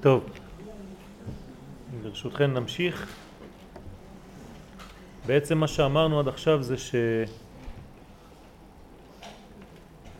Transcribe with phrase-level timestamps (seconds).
[0.00, 0.24] טוב,
[2.02, 3.16] ברשותכם נמשיך.
[5.26, 6.76] בעצם מה שאמרנו עד עכשיו זה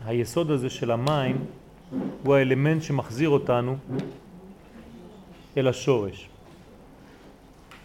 [0.05, 1.45] שהיסוד הזה של המים
[2.23, 3.77] הוא האלמנט שמחזיר אותנו
[5.57, 6.29] אל השורש.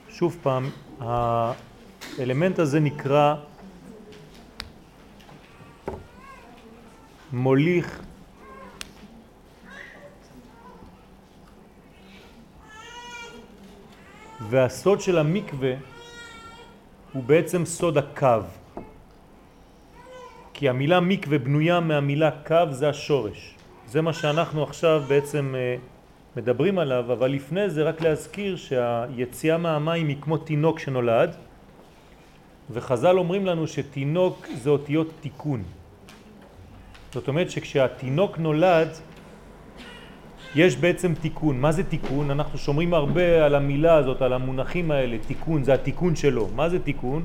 [0.09, 0.71] שוב פעם,
[1.01, 3.35] האלמנט הזה נקרא
[7.33, 8.02] מוליך
[14.53, 15.75] והסוד של המקווה
[17.13, 18.45] הוא בעצם סוד הקו.
[20.55, 23.55] כי המילה מקווה בנויה מהמילה קו, זה השורש.
[23.89, 25.77] זה מה שאנחנו עכשיו בעצם אה,
[26.37, 31.37] מדברים עליו, אבל לפני זה רק להזכיר שהיציאה מהמים היא כמו תינוק שנולד,
[32.71, 35.63] וחז"ל אומרים לנו שתינוק זה אותיות תיקון.
[37.13, 38.89] זאת אומרת שכשהתינוק נולד,
[40.55, 41.61] יש בעצם תיקון.
[41.61, 42.31] מה זה תיקון?
[42.31, 45.17] אנחנו שומרים הרבה על המילה הזאת, על המונחים האלה.
[45.27, 46.49] תיקון, זה התיקון שלו.
[46.55, 47.25] מה זה תיקון?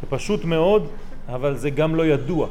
[0.00, 0.88] זה פשוט מאוד,
[1.28, 2.48] אבל זה גם לא ידוע.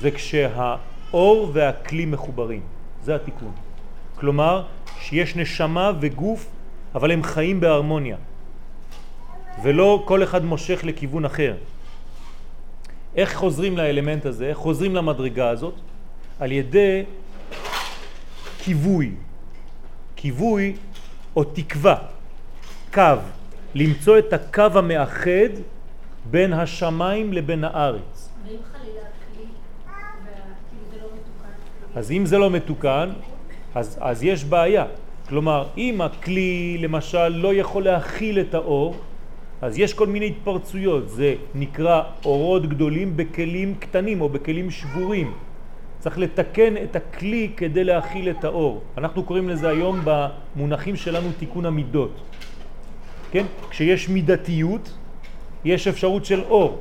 [0.00, 2.60] זה כשהאור והכלי מחוברים.
[3.02, 3.52] זה התיקון.
[4.16, 4.62] כלומר,
[5.00, 6.48] שיש נשמה וגוף,
[6.94, 8.16] אבל הם חיים בהרמוניה.
[9.62, 11.54] ולא כל אחד מושך לכיוון אחר.
[13.16, 14.46] איך חוזרים לאלמנט הזה?
[14.46, 15.74] איך חוזרים למדרגה הזאת?
[16.40, 17.02] על ידי
[18.66, 19.10] כיווי,
[20.16, 20.74] כיווי
[21.36, 21.96] או תקווה,
[22.94, 23.02] קו,
[23.74, 25.54] למצוא את הקו המאחד
[26.30, 28.28] בין השמיים לבין הארץ.
[28.44, 29.44] ואם חלילה הכלי,
[30.90, 31.98] זה לא מתוקן?
[31.98, 33.10] אז אם זה לא מתוקן,
[33.74, 34.84] אז, אז יש בעיה.
[35.28, 38.96] כלומר, אם הכלי למשל לא יכול להכיל את האור,
[39.62, 45.45] אז יש כל מיני התפרצויות, זה נקרא אורות גדולים בכלים קטנים או בכלים שבורים.
[46.06, 48.82] צריך לתקן את הכלי כדי להכיל את האור.
[48.98, 52.14] אנחנו קוראים לזה היום במונחים שלנו תיקון המידות.
[53.30, 53.46] כן?
[53.70, 54.94] כשיש מידתיות,
[55.64, 56.78] יש אפשרות של אור.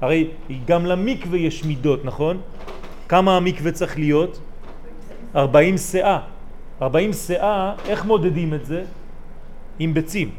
[0.00, 0.30] הרי
[0.66, 2.40] גם למקווה יש מידות, נכון?
[3.08, 4.38] כמה המקווה צריך להיות?
[5.34, 6.18] 40 שאה.
[6.82, 8.84] 40 שאה, איך מודדים את זה?
[9.78, 10.30] עם ביצים.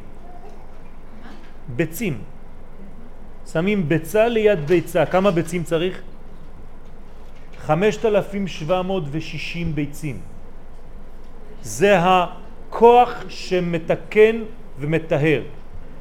[1.75, 2.17] ביצים.
[3.51, 5.05] שמים ביצה ליד ביצה.
[5.05, 6.01] כמה ביצים צריך?
[7.59, 10.19] 5,760 ביצים.
[11.61, 14.41] זה הכוח שמתקן
[14.79, 15.41] ומטהר.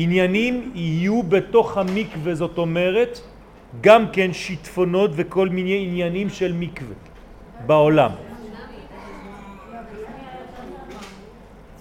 [0.00, 3.20] עניינים יהיו בתוך המקווה, זאת אומרת,
[3.80, 6.94] גם כן שיטפונות וכל מיני עניינים של מקווה
[7.66, 8.10] בעולם.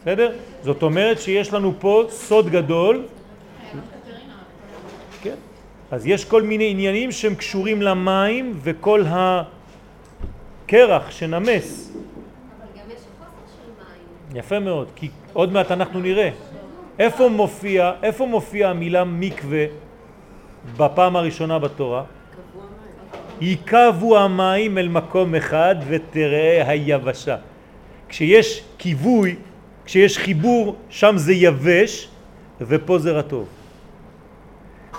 [0.02, 0.36] בסדר?
[0.64, 3.06] זאת אומרת שיש לנו פה סוד גדול.
[5.22, 5.36] כן.
[5.92, 11.92] אז יש כל מיני עניינים שהם קשורים למים וכל הקרח שנמס.
[11.92, 12.02] אבל
[12.76, 14.38] גם יש חוסר של מים.
[14.40, 16.30] יפה מאוד, כי עוד מעט אנחנו נראה.
[17.00, 19.66] איפה מופיע, איפה מופיע המילה מקווה
[20.78, 22.04] בפעם הראשונה בתורה?
[23.42, 27.38] ייקבו המים אל מקום אחד ותראה היבשה.
[28.10, 29.36] כשיש כיווי,
[29.86, 32.08] כשיש חיבור, שם זה יבש
[32.62, 33.48] ופה זה רטוב.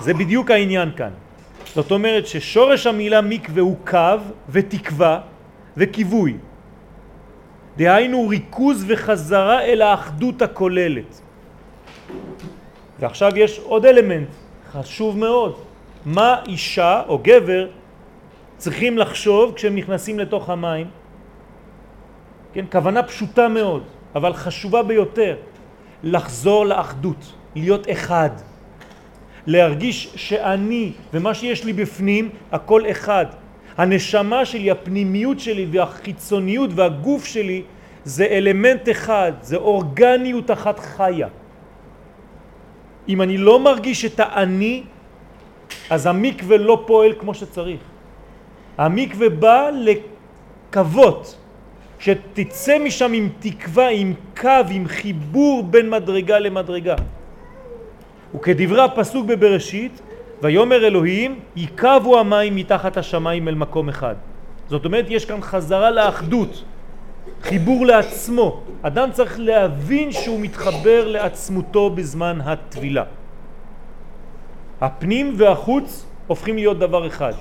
[0.00, 1.10] זה בדיוק העניין כאן.
[1.74, 5.20] זאת אומרת ששורש המילה מקווה הוא קו ותקווה
[5.76, 6.36] וכיווי.
[7.76, 11.20] דהיינו ריכוז וחזרה אל האחדות הכוללת.
[12.98, 14.28] ועכשיו יש עוד אלמנט
[14.72, 15.54] חשוב מאוד.
[16.04, 17.68] מה אישה או גבר
[18.56, 20.86] צריכים לחשוב כשהם נכנסים לתוך המים?
[22.52, 23.82] כן, כוונה פשוטה מאוד,
[24.14, 25.36] אבל חשובה ביותר.
[26.02, 28.30] לחזור לאחדות, להיות אחד.
[29.46, 33.26] להרגיש שאני ומה שיש לי בפנים הכל אחד.
[33.76, 37.62] הנשמה שלי, הפנימיות שלי והחיצוניות והגוף שלי
[38.04, 41.28] זה אלמנט אחד, זה אורגניות אחת חיה.
[43.08, 44.82] אם אני לא מרגיש את האני,
[45.90, 47.80] אז המקווה לא פועל כמו שצריך.
[48.78, 51.36] המקווה בא לקוות,
[51.98, 56.96] שתצא משם עם תקווה, עם קו, עם חיבור בין מדרגה למדרגה.
[58.34, 60.00] וכדברי הפסוק בבראשית,
[60.42, 64.14] ויומר אלוהים, יקבו המים מתחת השמיים אל מקום אחד.
[64.68, 66.64] זאת אומרת, יש כאן חזרה לאחדות.
[67.42, 68.60] חיבור לעצמו.
[68.82, 73.04] אדם צריך להבין שהוא מתחבר לעצמותו בזמן התבילה.
[74.80, 77.32] הפנים והחוץ הופכים להיות דבר אחד.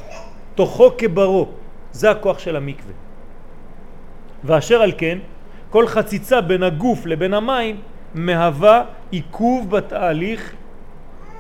[0.56, 1.48] תוכו כברו,
[1.92, 2.94] זה הכוח של המקווה.
[4.44, 5.18] ואשר על כן,
[5.70, 7.76] כל חציצה בין הגוף לבין המים
[8.14, 10.54] מהווה עיכוב בתהליך,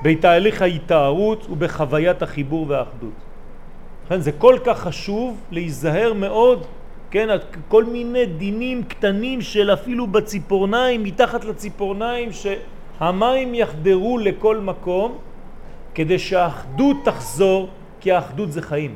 [0.04, 3.18] בתהליך ההתארות ובחוויית החיבור והאחדות.
[4.06, 6.66] לכן זה כל כך חשוב להיזהר מאוד,
[7.12, 7.28] כן,
[7.68, 15.18] כל מיני דינים קטנים של אפילו בציפורניים, מתחת לציפורניים, שהמים יחדרו לכל מקום
[15.96, 17.70] כדי שהאחדות תחזור,
[18.00, 18.96] כי האחדות זה חיים.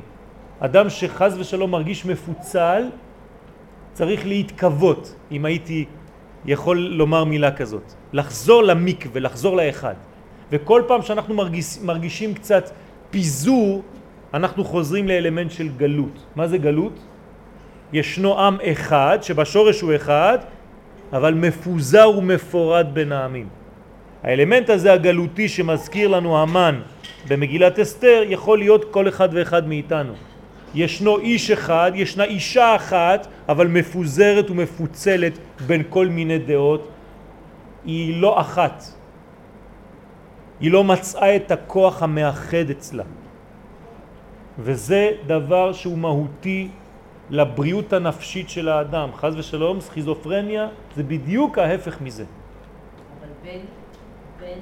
[0.60, 2.84] אדם שחז ושלום מרגיש מפוצל,
[3.94, 5.86] צריך להתכוות, אם הייתי
[6.46, 7.94] יכול לומר מילה כזאת.
[8.14, 9.96] לחזור למיק ולחזור לאחד.
[10.52, 12.70] וכל פעם שאנחנו מרגיש, מרגישים קצת
[13.10, 13.82] פיזור,
[14.34, 16.26] אנחנו חוזרים לאלמנט של גלות.
[16.36, 17.00] מה זה גלות?
[17.94, 20.38] ישנו עם אחד, שבשורש הוא אחד,
[21.14, 23.48] אבל מפוזר ומפורד בין העמים.
[24.24, 26.82] האלמנט הזה הגלותי שמזכיר לנו המן
[27.28, 30.14] במגילת אסתר יכול להיות כל אחד ואחד מאיתנו.
[30.76, 36.88] ישנו איש אחד, ישנה אישה אחת, אבל מפוזרת ומפוצלת בין כל מיני דעות.
[37.86, 38.84] היא לא אחת.
[40.60, 43.04] היא לא מצאה את הכוח המאחד אצלה.
[44.60, 46.68] וזה דבר שהוא מהותי
[47.32, 49.10] לבריאות הנפשית של האדם.
[49.14, 52.24] חז ושלום, סכיזופרניה זה בדיוק ההפך מזה.
[53.20, 53.62] אבל בין,
[54.40, 54.60] בין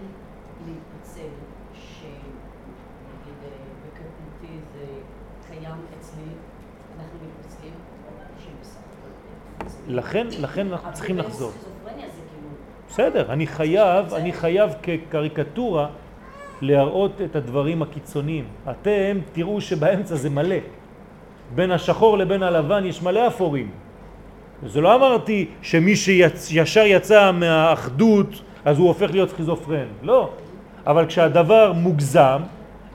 [0.68, 1.30] להתפצל,
[1.74, 3.50] שנגיד אה,
[3.86, 4.86] בקטנותי זה
[5.48, 6.24] קיים אצלי,
[7.00, 7.74] אנחנו מתפצלים,
[9.88, 11.52] לכן, לכן אנחנו צריכים לחזור.
[11.52, 12.50] כאילו...
[12.90, 15.90] בסדר, אני חייב, אני חייב כקריקטורה
[16.62, 18.46] להראות את הדברים הקיצוניים.
[18.72, 20.56] אתם תראו שבאמצע זה מלא.
[21.56, 23.70] בין השחור לבין הלבן יש מלא אפורים.
[24.66, 30.30] זה לא אמרתי שמי שישר יצא מהאחדות אז הוא הופך להיות סכיזופרן, לא.
[30.88, 32.42] אבל כשהדבר מוגזם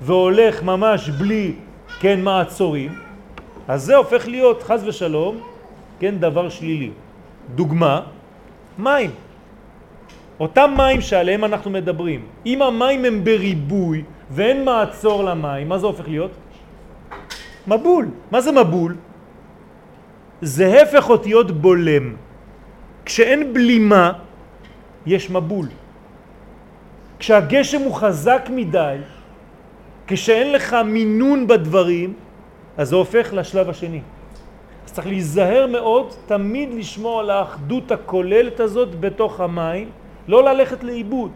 [0.02, 1.52] והולך ממש בלי,
[2.00, 2.92] כן, מעצורים,
[3.68, 5.40] אז זה הופך להיות, חז ושלום,
[6.00, 6.90] כן, דבר שלילי.
[7.54, 8.00] דוגמה,
[8.78, 9.10] מים.
[10.40, 16.08] אותם מים שעליהם אנחנו מדברים, אם המים הם בריבוי ואין מעצור למים, מה זה הופך
[16.08, 16.30] להיות?
[17.66, 18.08] מבול.
[18.30, 18.96] מה זה מבול?
[20.42, 22.14] זה הפך אותיות בולם.
[23.04, 24.12] כשאין בלימה,
[25.06, 25.66] יש מבול.
[27.18, 28.96] כשהגשם הוא חזק מדי,
[30.06, 32.14] כשאין לך מינון בדברים,
[32.76, 34.00] אז זה הופך לשלב השני.
[34.86, 39.88] אז צריך להיזהר מאוד תמיד לשמור על האחדות הכוללת הזאת בתוך המים,
[40.28, 41.30] לא ללכת לאיבוד.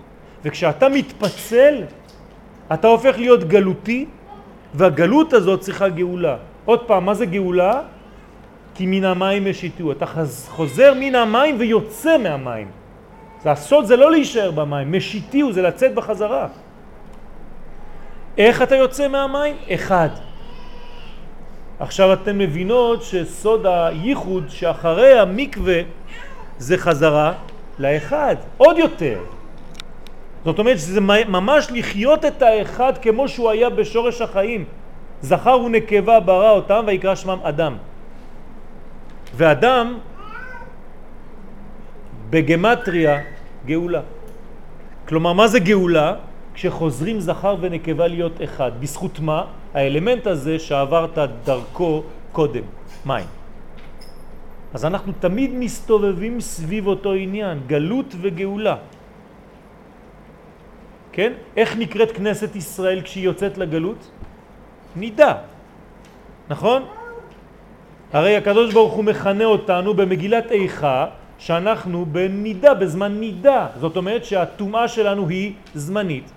[0.45, 1.83] וכשאתה מתפצל,
[2.73, 4.07] אתה הופך להיות גלותי,
[4.75, 6.37] והגלות הזאת צריכה גאולה.
[6.65, 7.81] עוד פעם, מה זה גאולה?
[8.75, 9.93] כי מן המים משיתו.
[9.93, 10.06] אתה
[10.49, 12.69] חוזר מן המים ויוצא מהמים.
[13.44, 16.49] לעשות זה לא להישאר במים, משיתיהו זה לצאת בחזרה.
[18.38, 19.56] איך אתה יוצא מהמים?
[19.70, 20.09] אחד.
[21.79, 25.81] עכשיו אתן מבינות שסוד הייחוד שאחרי המקווה
[26.59, 27.32] זה חזרה
[27.79, 29.19] לאחד, עוד יותר.
[30.44, 34.64] זאת אומרת שזה ממש לחיות את האחד כמו שהוא היה בשורש החיים.
[35.20, 37.75] זכר ונקבה ברא אותם ויקרא שמם אדם.
[39.37, 39.99] ואדם
[42.31, 43.20] בגמטריה
[43.67, 44.00] גאולה.
[45.08, 46.14] כלומר, מה זה גאולה?
[46.55, 48.73] כשחוזרים זכר ונקבה להיות אחד.
[48.80, 49.45] בזכות מה?
[49.75, 52.02] האלמנט הזה שעברת דרכו
[52.33, 52.62] קודם,
[53.07, 53.26] מים.
[54.75, 58.76] אז אנחנו תמיד מסתובבים סביב אותו עניין, גלות וגאולה.
[61.19, 61.33] כן?
[61.57, 64.11] איך נקראת כנסת ישראל כשהיא יוצאת לגלות?
[64.97, 65.35] נידה,
[66.49, 66.83] נכון?
[68.13, 71.07] הרי הקדוש ברוך הוא מכנה אותנו במגילת איכה
[71.39, 73.67] שאנחנו בנידה, בזמן נידה.
[73.81, 76.31] זאת אומרת שהטומאה שלנו היא זמנית.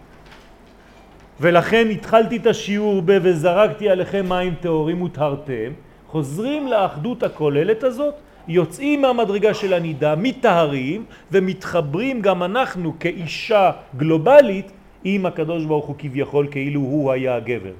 [1.40, 5.72] ולכן התחלתי את השיעור ב וזרקתי עליכם מים טהורים וטהרתם,
[6.08, 8.14] חוזרים לאחדות הכוללת הזאת,
[8.48, 14.72] יוצאים מהמדרגה של הנידה, מתארים ומתחברים גם אנחנו כאישה גלובלית
[15.04, 17.74] עם הקדוש ברוך הוא כביכול כאילו הוא היה הגבר.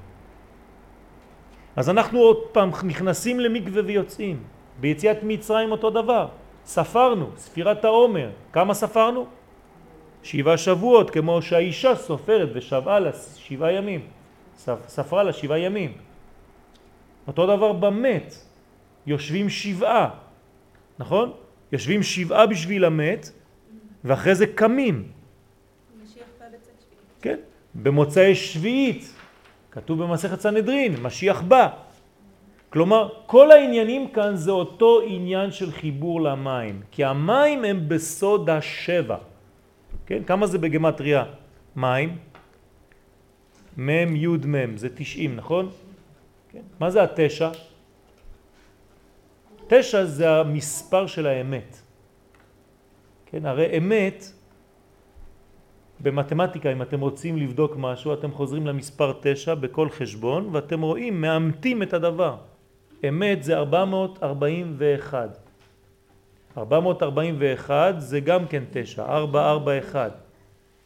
[1.76, 4.36] אז אנחנו עוד פעם נכנסים למקווה ויוצאים.
[4.80, 6.28] ביציאת מצרים אותו דבר.
[6.64, 8.30] ספרנו, ספירת העומר.
[8.52, 9.26] כמה ספרנו?
[10.22, 14.00] שבעה שבועות, כמו שהאישה סופרת ושבעה לה שבעה ימים.
[14.86, 15.92] ספרה לה שבעה ימים.
[17.26, 18.34] אותו דבר במת,
[19.06, 20.08] יושבים שבעה,
[20.98, 21.32] נכון?
[21.72, 23.30] יושבים שבעה בשביל המת,
[24.04, 25.08] ואחרי זה קמים.
[27.22, 27.38] כן,
[27.74, 29.14] במוצאי שביעית,
[29.70, 31.68] כתוב במסכת סנהדרין, משיח בא.
[32.70, 39.16] כלומר, כל העניינים כאן זה אותו עניין של חיבור למים, כי המים הם בסוד השבע.
[40.06, 40.24] כן?
[40.24, 41.24] כמה זה בגמטריה
[41.76, 42.18] מים?
[43.76, 45.70] מ' י' מ', זה 90, נכון?
[46.52, 46.60] כן.
[46.80, 47.50] מה זה התשע?
[49.72, 51.76] תשע זה המספר של האמת.
[53.26, 54.24] כן, הרי אמת,
[56.00, 61.82] במתמטיקה, אם אתם רוצים לבדוק משהו, אתם חוזרים למספר תשע בכל חשבון, ואתם רואים, מאמתים
[61.82, 62.36] את הדבר.
[63.08, 65.38] אמת זה 441.
[66.58, 70.12] 441 זה גם כן תשע, 441,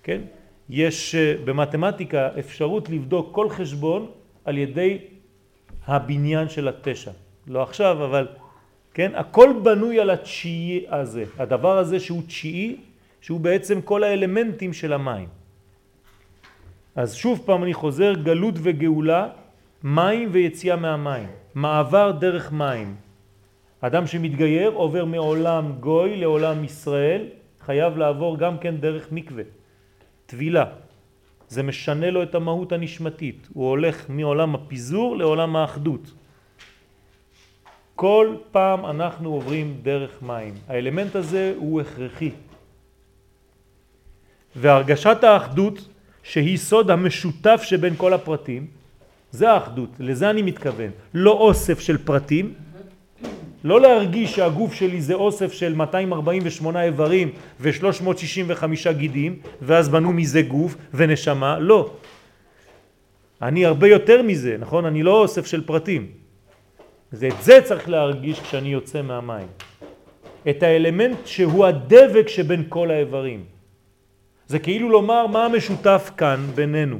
[0.02, 0.20] כן?
[0.68, 4.10] יש אה, במתמטיקה אפשרות לבדוק כל חשבון
[4.44, 4.98] על ידי
[5.86, 7.10] הבניין של התשע.
[7.46, 8.26] לא עכשיו, אבל
[8.96, 9.12] כן?
[9.14, 12.76] הכל בנוי על התשיעי הזה, הדבר הזה שהוא תשיעי,
[13.20, 15.28] שהוא בעצם כל האלמנטים של המים.
[16.96, 19.28] אז שוב פעם אני חוזר, גלות וגאולה,
[19.82, 22.96] מים ויציאה מהמים, מעבר דרך מים.
[23.80, 27.24] אדם שמתגייר עובר מעולם גוי לעולם ישראל,
[27.60, 29.44] חייב לעבור גם כן דרך מקווה,
[30.26, 30.64] טבילה.
[31.48, 36.12] זה משנה לו את המהות הנשמתית, הוא הולך מעולם הפיזור לעולם האחדות.
[37.96, 40.54] כל פעם אנחנו עוברים דרך מים.
[40.68, 42.30] האלמנט הזה הוא הכרחי.
[44.56, 45.88] והרגשת האחדות
[46.22, 48.66] שהיא סוד המשותף שבין כל הפרטים,
[49.30, 50.90] זה האחדות, לזה אני מתכוון.
[51.14, 52.54] לא אוסף של פרטים,
[53.64, 60.76] לא להרגיש שהגוף שלי זה אוסף של 248 איברים ו-365 גידים ואז בנו מזה גוף
[60.94, 61.90] ונשמה, לא.
[63.42, 64.84] אני הרבה יותר מזה, נכון?
[64.84, 66.25] אני לא אוסף של פרטים.
[67.12, 69.48] זה את זה צריך להרגיש כשאני יוצא מהמים.
[70.50, 73.44] את האלמנט שהוא הדבק שבין כל האיברים.
[74.46, 76.98] זה כאילו לומר מה המשותף כאן בינינו.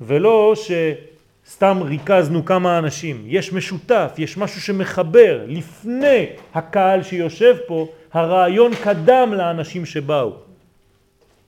[0.00, 3.24] ולא שסתם ריכזנו כמה אנשים.
[3.26, 5.44] יש משותף, יש משהו שמחבר.
[5.46, 10.32] לפני הקהל שיושב פה, הרעיון קדם לאנשים שבאו.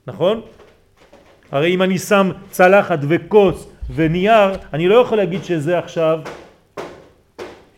[0.06, 0.40] נכון?
[1.52, 6.20] הרי אם אני שם צלחת וכוס ונייר, אני לא יכול להגיד שזה עכשיו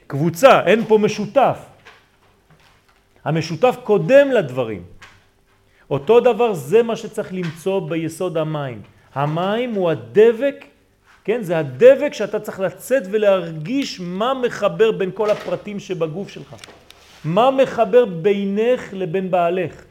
[0.07, 1.59] קבוצה, אין פה משותף.
[3.25, 4.83] המשותף קודם לדברים.
[5.90, 8.83] אותו דבר זה מה שצריך למצוא ביסוד המים.
[9.14, 10.64] המים הוא הדבק,
[11.25, 11.43] כן?
[11.43, 16.55] זה הדבק שאתה צריך לצאת ולהרגיש מה מחבר בין כל הפרטים שבגוף שלך.
[17.25, 19.85] מה מחבר בינך לבין בעלך?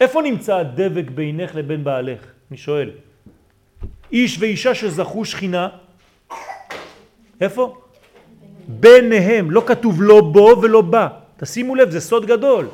[0.00, 2.20] איפה נמצא הדבק בינך לבין בעלך?
[2.50, 2.90] אני שואל.
[4.12, 5.68] איש ואישה שזכו שכינה,
[7.40, 7.76] איפה?
[8.68, 11.08] ביניהם, לא כתוב לא בו ולא בא.
[11.36, 12.68] תשימו לב, זה סוד גדול.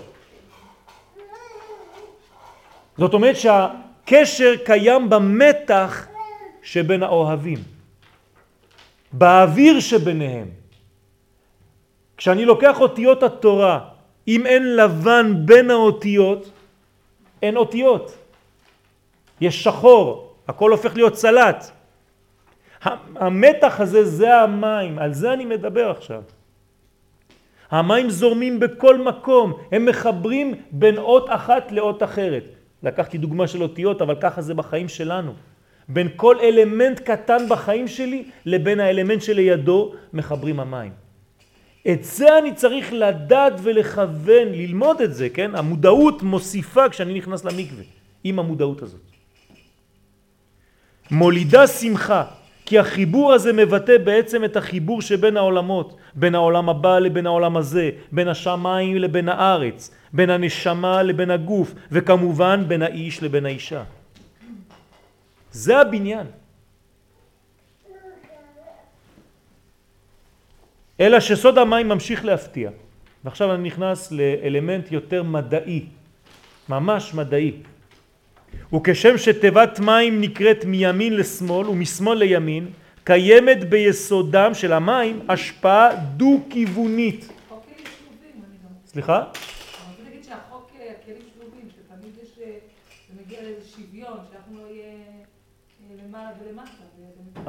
[2.99, 6.07] זאת אומרת שהקשר קיים במתח
[6.62, 7.59] שבין האוהבים,
[9.12, 10.49] באוויר שביניהם.
[12.16, 13.80] כשאני לוקח אותיות התורה,
[14.28, 16.50] אם אין לבן בין האותיות,
[17.42, 18.16] אין אותיות.
[19.40, 21.71] יש שחור, הכל הופך להיות סלט.
[23.17, 26.23] המתח הזה זה המים, על זה אני מדבר עכשיו.
[27.71, 32.45] המים זורמים בכל מקום, הם מחברים בין אות אחת לאות אחרת.
[32.83, 35.33] לקחתי דוגמה של אותיות, אבל ככה זה בחיים שלנו.
[35.88, 40.93] בין כל אלמנט קטן בחיים שלי לבין האלמנט שלידו מחברים המים.
[41.88, 45.55] את זה אני צריך לדעת ולכוון, ללמוד את זה, כן?
[45.55, 47.85] המודעות מוסיפה כשאני נכנס למקווה,
[48.25, 49.08] עם המודעות הזאת.
[51.11, 52.25] מולידה שמחה,
[52.67, 57.91] כי החיבור הזה מבטא בעצם את החיבור שבין העולמות, בין העולם הבא לבין העולם הזה,
[58.12, 63.83] בין השמיים לבין הארץ, בין הנשמה לבין הגוף, וכמובן בין האיש לבין האישה.
[65.53, 66.27] זה הבניין.
[71.00, 72.71] אלא שסוד המים ממשיך להפתיע.
[73.25, 75.87] ועכשיו אני נכנס לאלמנט יותר מדעי,
[76.69, 77.53] ממש מדעי.
[78.75, 82.69] וכשם שתיבת מים נקראת מימין לשמאל ומשמאל לימין,
[83.05, 87.29] קיימת ביסודם של המים השפעה דו-כיוונית.
[88.87, 89.25] סליחה?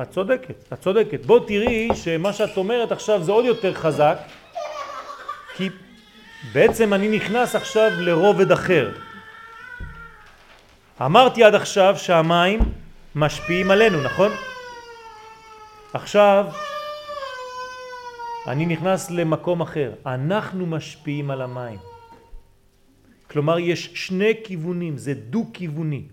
[0.02, 1.26] את צודקת, את צודקת.
[1.26, 4.18] בוא תראי שמה שאת אומרת עכשיו זה עוד יותר חזק,
[5.56, 5.70] כי
[6.54, 8.92] בעצם אני נכנס עכשיו לרובד אחר.
[11.06, 12.60] אמרתי עד עכשיו שהמים
[13.16, 14.32] משפיעים עלינו, נכון?
[15.94, 16.46] עכשיו
[18.48, 19.92] אני נכנס למקום אחר.
[20.06, 21.80] אנחנו משפיעים על המים.
[23.32, 26.04] כלומר, יש שני כיוונים, זה דו-כיווני.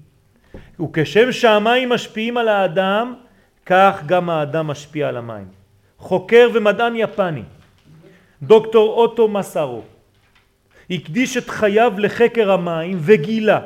[0.80, 3.14] וכשם שהמים משפיעים על האדם,
[3.66, 5.48] כך גם האדם משפיע על המים.
[5.98, 7.42] חוקר ומדען יפני,
[8.42, 9.82] דוקטור אוטו מסארו,
[10.90, 13.60] הקדיש את חייו לחקר המים וגילה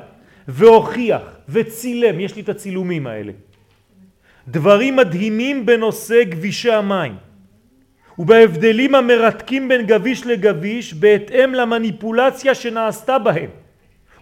[0.49, 3.33] והוכיח וצילם, יש לי את הצילומים האלה,
[4.49, 7.15] דברים מדהימים בנושא גבישי המים
[8.19, 13.51] ובהבדלים המרתקים בין גביש לגביש בהתאם למניפולציה שנעשתה בהם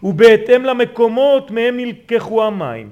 [0.03, 2.91] ובהתאם למקומות מהם נלקחו המים.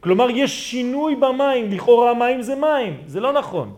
[0.00, 3.74] כלומר יש שינוי במים, לכאורה המים זה מים, זה לא נכון.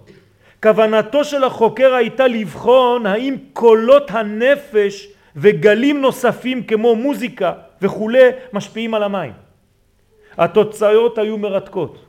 [0.63, 7.53] כוונתו של החוקר הייתה לבחון האם קולות הנפש וגלים נוספים כמו מוזיקה
[7.83, 8.19] וכולי
[8.53, 9.33] משפיעים על המים.
[10.39, 12.05] התוצאות היו מרתקות.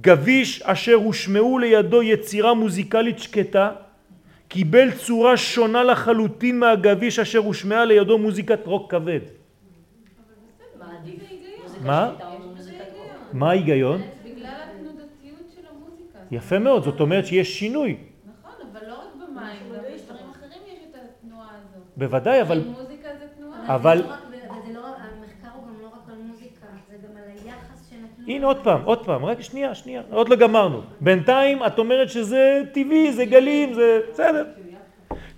[0.00, 3.72] גביש אשר הושמעו לידו יצירה מוזיקלית שקטה
[4.48, 9.20] קיבל צורה שונה לחלוטין מהגביש אשר הושמעה לידו מוזיקת רוק כבד.
[11.84, 12.12] מה?
[13.32, 14.00] מה ההיגיון?
[14.24, 16.18] בגלל התנודתיות של המוזיקה.
[16.30, 17.96] יפה מאוד, זאת אומרת שיש שינוי.
[18.42, 19.96] נכון, אבל לא רק במים, גם בדברים
[20.30, 21.82] אחרים יש את התנועה הזאת.
[21.96, 22.58] בוודאי, אבל...
[22.66, 23.74] מוזיקה זה תנועה.
[23.74, 24.20] אבל- זה לא רק-
[24.64, 28.19] וזה לא רק, המחקר הוא גם לא רק על מוזיקה, זה גם על היחס שנתנו.
[28.30, 30.80] הנה עוד פעם, עוד פעם, רק שנייה, שנייה, עוד לא גמרנו.
[31.00, 34.44] בינתיים את אומרת שזה טבעי, זה גלים, זה בסדר.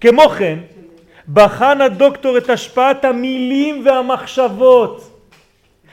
[0.00, 0.58] כמו כן,
[1.32, 5.10] בחן הדוקטור את השפעת המילים והמחשבות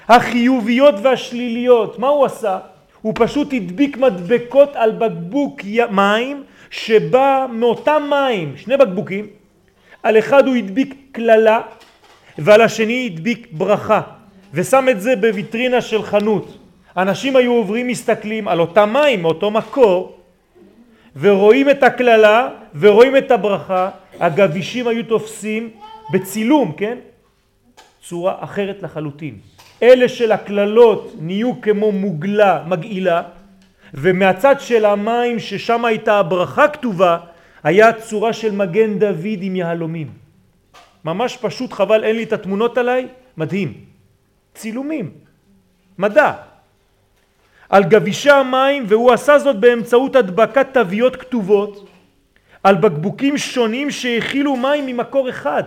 [0.07, 1.99] החיוביות והשליליות.
[1.99, 2.59] מה הוא עשה?
[3.01, 9.27] הוא פשוט הדביק מדבקות על בקבוק מים שבא מאותם מים, שני בקבוקים,
[10.03, 11.61] על אחד הוא הדביק קללה
[12.37, 14.01] ועל השני הדביק ברכה
[14.53, 16.58] ושם את זה בוויטרינה של חנות.
[16.97, 20.19] אנשים היו עוברים מסתכלים על אותם מים מאותו מקור
[21.15, 25.69] ורואים את הקללה ורואים את הברכה, הגבישים היו תופסים
[26.13, 26.97] בצילום, כן?
[28.01, 29.37] צורה אחרת לחלוטין.
[29.83, 33.21] אלה של הקללות נהיו כמו מוגלה מגעילה
[33.93, 37.17] ומהצד של המים ששם הייתה הברכה כתובה
[37.63, 40.07] היה צורה של מגן דוד עם יהלומים.
[41.05, 43.73] ממש פשוט חבל אין לי את התמונות עליי, מדהים.
[44.55, 45.11] צילומים,
[45.97, 46.48] מדע.
[47.69, 51.89] על גבישי המים והוא עשה זאת באמצעות הדבקת תוויות כתובות
[52.63, 55.63] על בקבוקים שונים שהכילו מים ממקור אחד.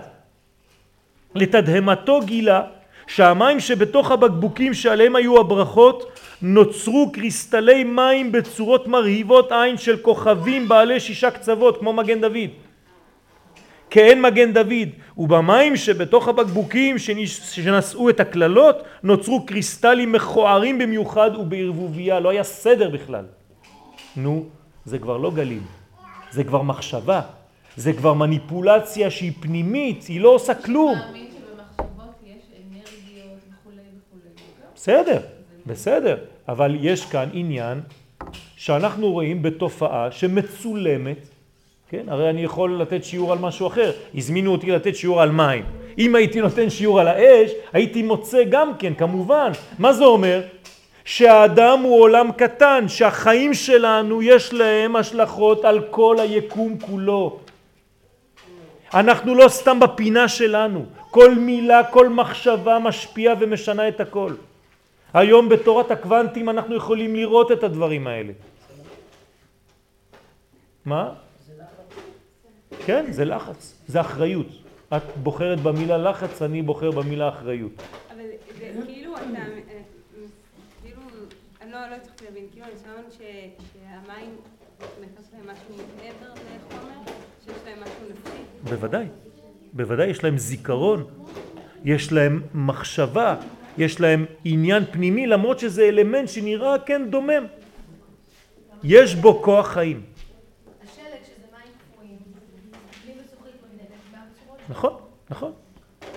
[1.34, 2.62] לתדהמתו גילה
[3.06, 11.00] שהמים שבתוך הבקבוקים שעליהם היו הברכות נוצרו קריסטלי מים בצורות מרהיבות עין של כוכבים בעלי
[11.00, 12.50] שישה קצוות כמו מגן דוד.
[13.92, 22.20] כאין מגן דוד, ובמים שבתוך הבקבוקים שנש- שנשאו את הקללות נוצרו קריסטלים מכוערים במיוחד ובערבוביה,
[22.20, 23.24] לא היה סדר בכלל.
[24.16, 24.44] נו,
[24.84, 25.62] זה כבר לא גלים,
[26.30, 27.20] זה כבר מחשבה,
[27.76, 30.98] זה כבר מניפולציה שהיא פנימית, היא לא עושה כלום.
[34.74, 35.20] בסדר,
[35.66, 36.16] בסדר,
[36.48, 37.80] אבל יש כאן עניין
[38.56, 41.28] שאנחנו רואים בתופעה שמצולמת,
[41.92, 42.08] כן?
[42.08, 45.64] הרי אני יכול לתת שיעור על משהו אחר, הזמינו אותי לתת שיעור על מים.
[45.98, 49.52] אם הייתי נותן שיעור על האש, הייתי מוצא גם כן, כמובן.
[49.78, 50.42] מה זה אומר?
[51.04, 57.38] שהאדם הוא עולם קטן, שהחיים שלנו יש להם השלכות על כל היקום כולו.
[58.94, 64.32] אנחנו לא סתם בפינה שלנו, כל מילה, כל מחשבה משפיעה ומשנה את הכל.
[65.14, 68.32] היום בתורת הקוונטים אנחנו יכולים לראות את הדברים האלה.
[70.84, 71.08] מה?
[72.86, 74.46] כן, זה לחץ, זה אחריות.
[74.96, 77.72] את בוחרת במילה לחץ, אני בוחר במילה אחריות.
[78.10, 78.16] אבל
[78.58, 79.80] זה כאילו אתה, אה,
[80.82, 81.00] כאילו,
[81.62, 83.18] אני לא לא הצלחתי להבין, כאילו הניסיון ש-
[83.72, 84.36] שהמים
[85.02, 87.12] נכנס להם משהו מעבר לחומר,
[87.44, 88.42] שיש להם משהו נפשי.
[88.64, 89.06] בוודאי,
[89.72, 91.04] בוודאי יש להם זיכרון,
[91.84, 93.36] יש להם מחשבה,
[93.78, 97.46] יש להם עניין פנימי למרות שזה אלמנט שנראה כן דומם.
[98.84, 100.02] יש בו כוח חיים,
[100.82, 102.16] השלג שזה מים קפואים,
[103.04, 104.92] בלי בצוחית מגדלת, גם בצורות נכון,
[105.30, 105.52] נכון,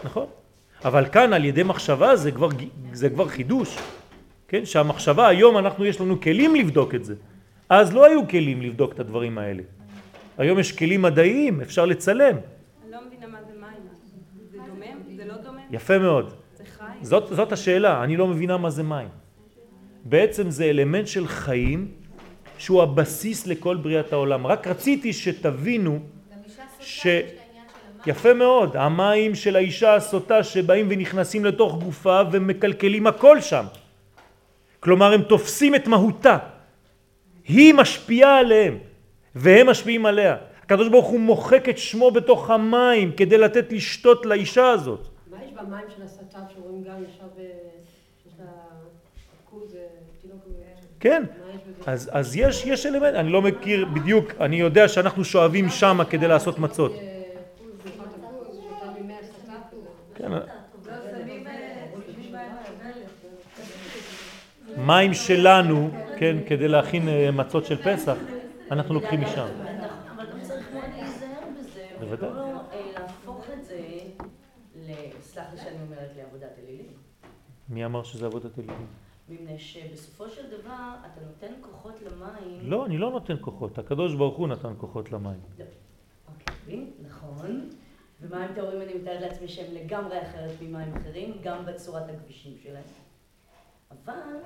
[0.04, 0.26] נכון.
[0.86, 2.50] אבל כאן על ידי מחשבה זה כבר,
[2.94, 3.78] זה כבר חידוש,
[4.48, 4.66] כן?
[4.66, 7.16] שהמחשבה היום אנחנו יש לנו כלים לבדוק את זה.
[7.70, 9.64] אז לא היו כלים לבדוק את הדברים האלה.
[10.38, 12.36] היום יש כלים מדעיים, אפשר לצלם.
[12.84, 13.72] אני לא מבינה מה זה מים.
[14.52, 15.18] זה דומם?
[15.18, 15.60] זה לא דומם?
[15.72, 16.34] יפה מאוד.
[16.58, 16.84] זה חי?
[17.02, 19.08] זאת, זאת השאלה, אני לא מבינה מה זה מים.
[20.06, 21.88] בעצם זה אלמנט של חיים
[22.58, 24.48] שהוא הבסיס לכל בריאת העולם.
[24.48, 25.92] רק רציתי שתבינו,
[26.32, 27.08] גם אישה סוטה, ש-
[28.08, 33.66] יפה מאוד, המים של האישה הסוטה שבאים ונכנסים לתוך גופה ומקלקלים הכל שם.
[34.80, 36.38] כלומר הם תופסים את מהותה.
[37.48, 38.78] היא משפיעה עליהם
[39.36, 40.36] והם משפיעים עליה.
[40.64, 45.08] הקדוש ברוך הוא מוחק את שמו בתוך המים כדי לתת לשתות לאישה הזאת.
[45.32, 47.40] מה יש במים של הסטת שרואים גם ישר ב...
[48.28, 48.46] יש לה
[49.46, 49.82] עכוז, אה,
[50.22, 50.42] תינוק...
[51.00, 51.24] כן?
[51.86, 56.28] אז, אז יש, יש אלמנט, אני לא מכיר בדיוק, אני יודע שאנחנו שואבים שם כדי
[56.28, 56.92] לעשות מצות.
[56.92, 59.90] אה, עכוז, בריכת עכוז, שאתה ממי הסטה כזה.
[60.15, 60.15] כן, לא, שמים, אה,
[64.78, 68.16] מים שלנו, כן, כדי להכין אה, מצות של פסח,
[68.72, 69.48] אנחנו לוקחים משם.
[70.16, 72.30] אבל גם צריך מאוד להיזהר בזה, בוודאי.
[72.30, 72.42] ולא
[72.74, 73.80] אה, להפוך את זה,
[74.88, 76.88] ל- סלח לי שאני אומרת, לעבודת אלילים.
[77.70, 78.86] מי אמר שזה עבודת אלילים?
[79.30, 82.60] מפני שבסופו של דבר אתה נותן כוחות למים.
[82.62, 85.40] לא, אני לא נותן כוחות, הקדוש ברוך הוא נתן כוחות למים.
[86.28, 87.70] אוקיי, נכון.
[88.30, 92.84] ומים טהורים אני מתארת לעצמי שהם לגמרי אחרת ממים אחרים, גם בצורת הכבישים שלהם.
[93.92, 94.38] אבל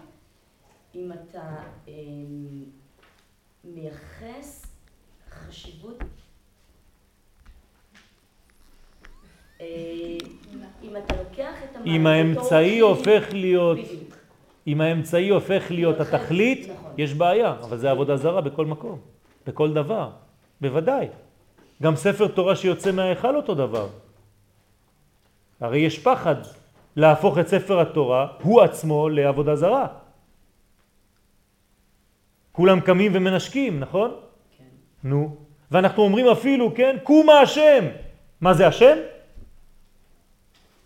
[0.95, 1.55] אם אתה
[1.87, 1.93] אה,
[3.63, 4.65] מייחס
[5.29, 6.03] חשיבות,
[9.61, 9.65] אה,
[10.83, 12.01] אם אתה לוקח את המים...
[12.01, 14.15] אם האמצעי הופך להיות, בדיוק.
[14.67, 16.91] אם האמצעי הופך להיות התכלית, נכון.
[16.97, 18.99] יש בעיה, אבל זה עבודה זרה בכל מקום,
[19.47, 20.09] בכל דבר,
[20.61, 21.07] בוודאי.
[21.83, 23.87] גם ספר תורה שיוצא מההיכל אותו דבר.
[25.59, 26.35] הרי יש פחד
[26.95, 29.87] להפוך את ספר התורה, הוא עצמו, לעבודה זרה.
[32.51, 34.11] כולם קמים ומנשקים, נכון?
[34.57, 34.63] כן.
[35.03, 35.35] נו.
[35.71, 37.85] ואנחנו אומרים אפילו, כן, קומה השם.
[38.41, 38.97] מה זה השם?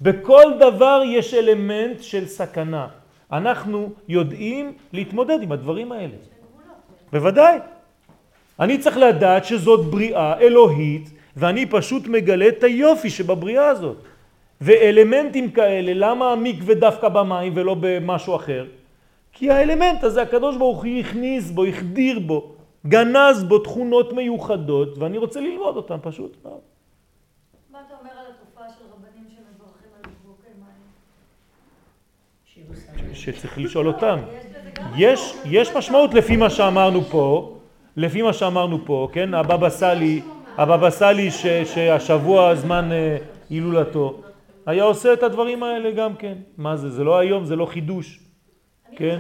[0.02, 2.88] בכל דבר יש אלמנט של סכנה.
[3.32, 6.18] אנחנו יודעים להתמודד עם הדברים האלה.
[7.12, 7.60] בוודאי.
[8.60, 13.98] אני צריך לדעת שזאת בריאה אלוהית, ואני פשוט מגלה את היופי שבבריאה הזאת.
[14.62, 18.66] ואלמנטים כאלה, למה המקווה דווקא במים ולא במשהו אחר?
[19.34, 22.52] כי האלמנט הזה, הקדוש ברוך הוא הכניס בו, החדיר בו,
[22.88, 26.38] גנז בו תכונות מיוחדות, ואני רוצה ללמוד אותן פשוט.
[26.44, 26.60] מאוד.
[27.72, 30.50] מה אתה אומר על התופעה של רבנים שמברכים על בקבוקי
[32.60, 33.14] מים?
[33.14, 34.20] שצריך לשאול אותם.
[34.98, 35.34] יש.
[35.46, 37.58] יש משמעות לפי מה שאמרנו פה,
[37.98, 39.34] לפי מה שאמרנו פה, כן?
[39.34, 40.22] הבבא סאלי,
[40.58, 43.18] הבבא סאלי ש, שהשבוע זמן אה,
[43.50, 44.22] הילולתו,
[44.66, 46.38] היה עושה את הדברים האלה גם כן.
[46.58, 46.90] מה זה?
[46.90, 48.20] זה לא היום, זה לא חידוש.
[48.90, 49.20] אני כן.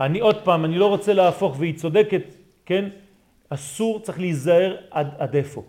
[0.00, 2.22] אני עוד פעם, אני לא רוצה להפוך, והיא צודקת,
[2.66, 2.88] כן?
[3.48, 5.62] אסור, צריך להיזהר עד, עד איפה.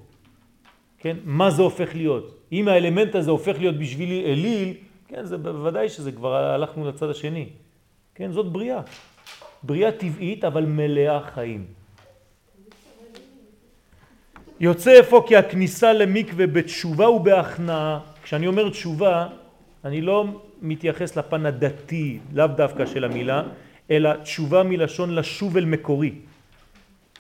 [1.04, 1.18] כן?
[1.26, 2.36] מה זה הופך להיות?
[2.52, 4.74] אם האלמנט הזה הופך להיות בשבילי אליל,
[5.08, 7.46] כן, זה בוודאי שזה כבר הלכנו לצד השני.
[8.16, 8.82] כן, זאת בריאה.
[9.64, 11.66] בריאה טבעית, אבל מלאה חיים.
[14.60, 19.28] יוצא אפוא כי הכניסה למקווה בתשובה ובהכנעה, כשאני אומר תשובה,
[19.86, 20.26] אני לא
[20.62, 23.44] מתייחס לפן הדתי, לאו דווקא של המילה,
[23.92, 26.12] אלא תשובה מלשון לשוב אל מקורי,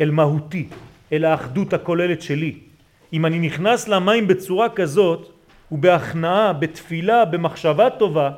[0.01, 0.67] אל מהותי,
[1.11, 2.72] אל האחדות הכוללת שלי.
[3.13, 5.29] אם אני נכנס למים בצורה כזאת,
[5.71, 8.31] ובהכנעה, בתפילה, במחשבה טובה,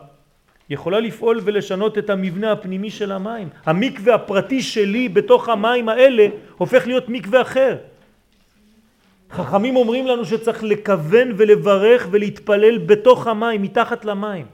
[0.70, 3.50] יכולה לפעול ולשנות את המבנה הפנימי של המים.
[3.66, 7.78] המקווה הפרטי שלי בתוך המים האלה הופך להיות מקווה אחר.
[9.32, 14.46] חכמים אומרים לנו שצריך לכוון ולברך ולהתפלל בתוך המים, מתחת למים.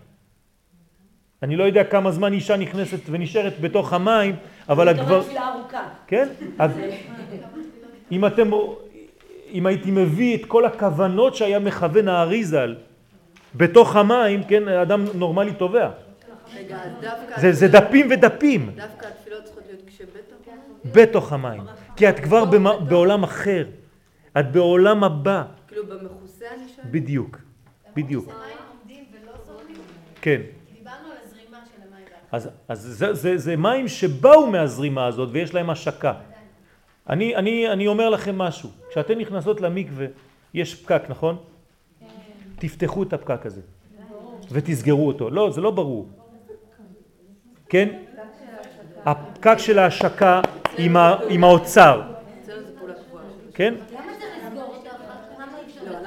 [1.43, 4.35] אני לא יודע כמה זמן אישה נכנסת ונשארת בתוך המים,
[4.69, 5.19] אבל הגבר...
[5.19, 5.83] מתכוונת תפילה ארוכה.
[6.07, 6.27] כן?
[6.59, 6.71] אז
[8.11, 8.51] אם אתם...
[9.51, 12.75] אם הייתי מביא את כל הכוונות שהיה מכוון האריזל
[13.55, 15.89] בתוך המים, כן, אדם נורמלי טובע.
[16.57, 16.79] רגע.
[17.37, 20.91] זה, זה דפים ודפים דווקא התפילות צריכות להיות כשבתוך המים?
[20.93, 21.61] בתוך המים.
[21.95, 23.65] כי את כבר במה- בעולם אחר.
[24.39, 25.43] את בעולם הבא.
[25.67, 26.91] כאילו במכוסה אני שואלת?
[26.91, 27.37] בדיוק.
[27.95, 28.33] בדיוק.
[30.21, 30.41] כן.
[32.31, 36.13] אז, אז זה, זה, זה מים שבאו מהזרימה הזאת ויש להם השקה.
[37.09, 38.69] אני, אני, אני אומר לכם משהו.
[38.91, 40.05] כשאתן נכנסות למקווה,
[40.53, 41.37] יש פקק, נכון?
[42.59, 43.61] תפתחו את הפקק הזה
[44.51, 45.29] ותסגרו אותו.
[45.29, 46.09] לא, זה לא ברור.
[47.69, 47.89] כן?
[49.05, 50.41] הפקק של ההשקה
[50.77, 52.01] עם, האוצר.
[53.53, 53.73] כן?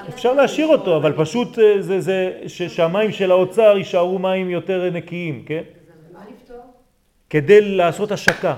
[0.08, 0.32] אפשר?
[0.32, 5.62] להשאיר אותו, אבל פשוט אה, זה, זה שהמים של האוצר יישארו מים יותר נקיים, כן?
[7.30, 8.56] כדי לעשות השקה.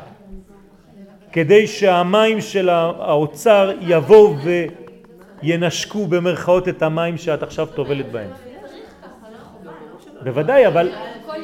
[1.37, 4.35] כדי שהמים של האוצר יבואו
[5.43, 8.31] וינשקו במרכאות את המים שאת עכשיו טובלת בהם.
[10.25, 10.93] בוודאי, אבל,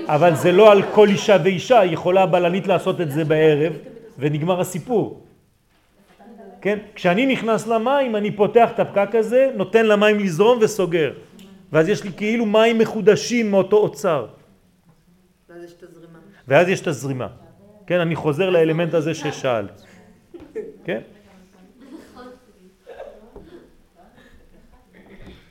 [0.07, 3.72] אבל זה לא על כל אישה ואישה, יכולה הבלנית לעשות את זה בערב
[4.18, 5.20] ונגמר הסיפור.
[6.61, 6.78] כן?
[6.94, 11.12] כשאני נכנס למים אני פותח את הפקק הזה, נותן למים לזרום וסוגר.
[11.72, 14.26] ואז יש לי כאילו מים מחודשים מאותו אוצר.
[16.48, 17.41] ואז יש את הזרימה.
[17.92, 19.83] כן, אני חוזר לאלמנט הזה ששאלת.
[20.85, 21.00] כן?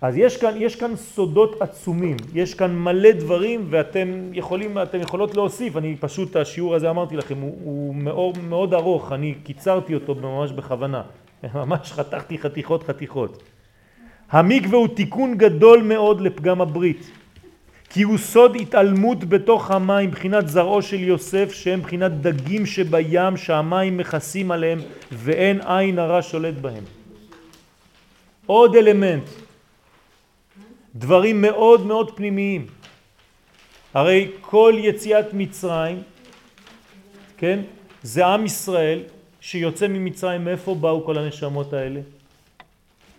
[0.01, 5.35] אז יש כאן, יש כאן סודות עצומים, יש כאן מלא דברים ואתם יכולים, אתם יכולות
[5.35, 10.15] להוסיף, אני פשוט, השיעור הזה אמרתי לכם, הוא, הוא מאוד, מאוד ארוך, אני קיצרתי אותו
[10.15, 11.01] ממש בכוונה,
[11.55, 13.43] ממש חתכתי חתיכות חתיכות.
[14.31, 17.11] המקווה הוא תיקון גדול מאוד לפגם הברית,
[17.93, 23.97] כי הוא סוד התעלמות בתוך המים, מבחינת זרעו של יוסף, שהם מבחינת דגים שבים, שהמים
[23.97, 24.79] מכסים עליהם
[25.11, 26.83] ואין עין הרע שולט בהם.
[28.45, 29.23] עוד אלמנט,
[30.95, 32.67] דברים מאוד מאוד פנימיים.
[33.93, 36.01] הרי כל יציאת מצרים,
[37.37, 37.59] כן,
[38.03, 39.03] זה עם ישראל
[39.41, 41.99] שיוצא ממצרים, מאיפה באו כל הנשמות האלה?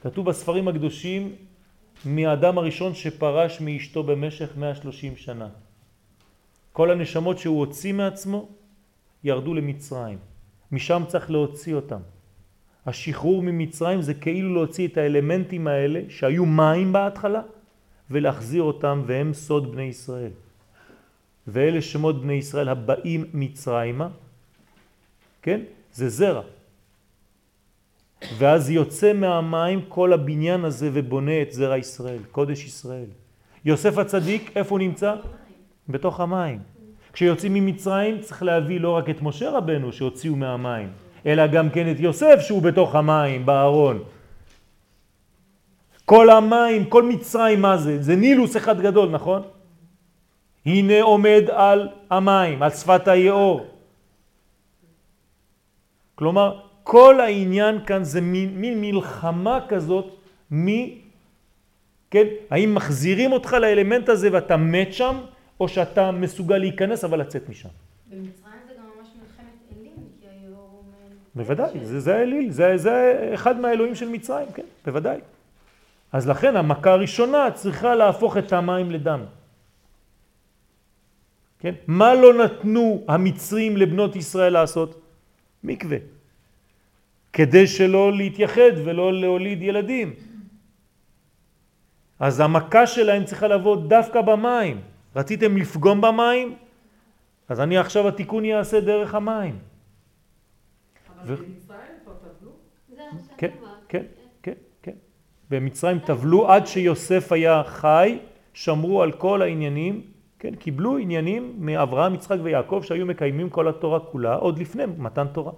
[0.02, 1.32] כתוב בספרים הקדושים
[2.04, 5.48] מהאדם הראשון שפרש מאשתו במשך 130 שנה.
[6.72, 8.48] כל הנשמות שהוא הוציא מעצמו
[9.24, 10.18] ירדו למצרים.
[10.72, 12.00] משם צריך להוציא אותם.
[12.86, 17.42] השחרור ממצרים זה כאילו להוציא את האלמנטים האלה שהיו מים בהתחלה
[18.10, 20.30] ולהחזיר אותם והם סוד בני ישראל.
[21.46, 24.08] ואלה שמות בני ישראל הבאים מצרימה,
[25.42, 25.60] כן?
[25.92, 26.42] זה זרע.
[28.38, 33.06] ואז יוצא מהמים כל הבניין הזה ובונה את זרע ישראל, קודש ישראל.
[33.64, 35.14] יוסף הצדיק, איפה הוא נמצא?
[35.88, 36.58] בתוך המים.
[37.12, 40.88] כשיוצאים ממצרים צריך להביא לא רק את משה רבנו שהוציאו מהמים,
[41.26, 44.02] אלא גם כן את יוסף שהוא בתוך המים, בארון.
[46.04, 48.02] כל המים, כל מצרים, מה זה?
[48.02, 49.42] זה נילוס אחד גדול, נכון?
[50.66, 53.66] הנה עומד על המים, על שפת היאור.
[56.14, 60.14] כלומר, כל העניין כאן זה מין, מין מלחמה כזאת,
[60.50, 60.98] מי,
[62.10, 62.26] כן?
[62.50, 65.16] האם מחזירים אותך לאלמנט הזה ואתה מת שם,
[65.60, 67.68] או שאתה מסוגל להיכנס אבל לצאת משם.
[68.10, 71.16] במצרים זה גם ממש מלחמת אלים, כי אומר...
[71.34, 75.20] בוודאי, זה, זה האליל, זה, זה אחד מהאלוהים של מצרים, כן, בוודאי.
[76.12, 79.20] אז לכן המכה הראשונה צריכה להפוך את המים לדם.
[81.58, 81.74] כן?
[81.86, 85.00] מה לא נתנו המצרים לבנות ישראל לעשות?
[85.64, 85.98] מקווה.
[87.32, 90.14] כדי שלא להתייחד ולא להוליד ילדים.
[92.20, 94.80] אז המכה שלהם צריכה לבוא דווקא במים.
[95.16, 96.56] רציתם לפגום במים?
[97.48, 99.58] אז אני עכשיו התיקון יעשה דרך המים.
[101.22, 102.50] אבל במצרים כבר טבלו?
[103.36, 103.50] כן,
[103.88, 104.02] כן,
[104.42, 104.96] כן, כן.
[105.50, 108.18] במצרים טבלו עד שיוסף היה חי,
[108.54, 110.02] שמרו על כל העניינים,
[110.38, 115.52] כן, קיבלו עניינים מאברהם, יצחק ויעקב שהיו מקיימים כל התורה כולה עוד לפני מתן תורה.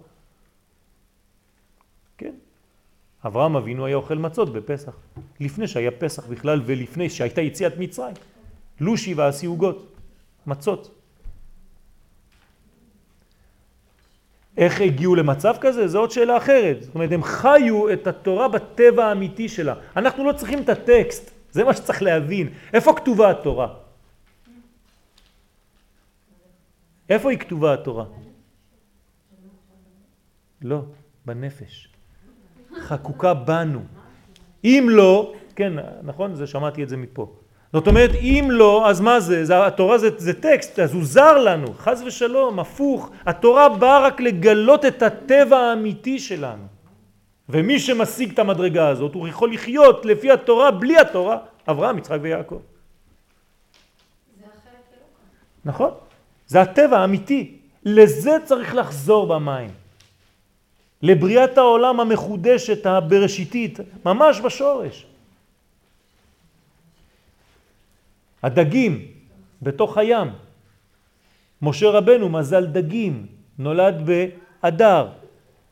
[2.19, 2.35] כן.
[3.27, 4.93] אברהם אבינו היה אוכל מצות בפסח,
[5.41, 8.15] לפני שהיה פסח בכלל ולפני שהייתה יציאת מצרים.
[8.81, 9.97] לושי ועשי עוגות,
[10.47, 10.91] מצות.
[14.57, 15.89] איך הגיעו למצב כזה?
[15.89, 16.83] זו עוד שאלה אחרת.
[16.83, 19.75] זאת אומרת, הם חיו את התורה בטבע האמיתי שלה.
[19.97, 22.49] אנחנו לא צריכים את הטקסט, זה מה שצריך להבין.
[22.73, 23.75] איפה כתובה התורה?
[27.09, 28.05] איפה היא כתובה התורה?
[30.63, 30.83] לא,
[31.27, 31.89] בנפש.
[32.85, 33.81] חקוקה בנו.
[34.64, 36.35] אם לא, כן, נכון?
[36.35, 37.33] זה שמעתי את זה מפה.
[37.73, 39.44] זאת אומרת, אם לא, אז מה זה?
[39.44, 43.11] זה התורה זה, זה טקסט, אז הוא זר לנו, חז ושלום, הפוך.
[43.27, 46.64] התורה באה רק לגלות את הטבע האמיתי שלנו.
[47.49, 52.59] ומי שמשיג את המדרגה הזאת, הוא יכול לחיות לפי התורה, בלי התורה, אברהם, יצחק ויעקב.
[55.64, 55.90] נכון?
[56.47, 57.59] זה הטבע האמיתי.
[57.85, 59.70] לזה צריך לחזור במים.
[61.05, 65.07] לבריאת העולם המחודשת, הבראשיתית, ממש בשורש.
[68.43, 69.07] הדגים
[69.62, 70.29] בתוך הים.
[71.62, 73.27] משה רבנו, מזל דגים,
[73.59, 75.09] נולד באדר.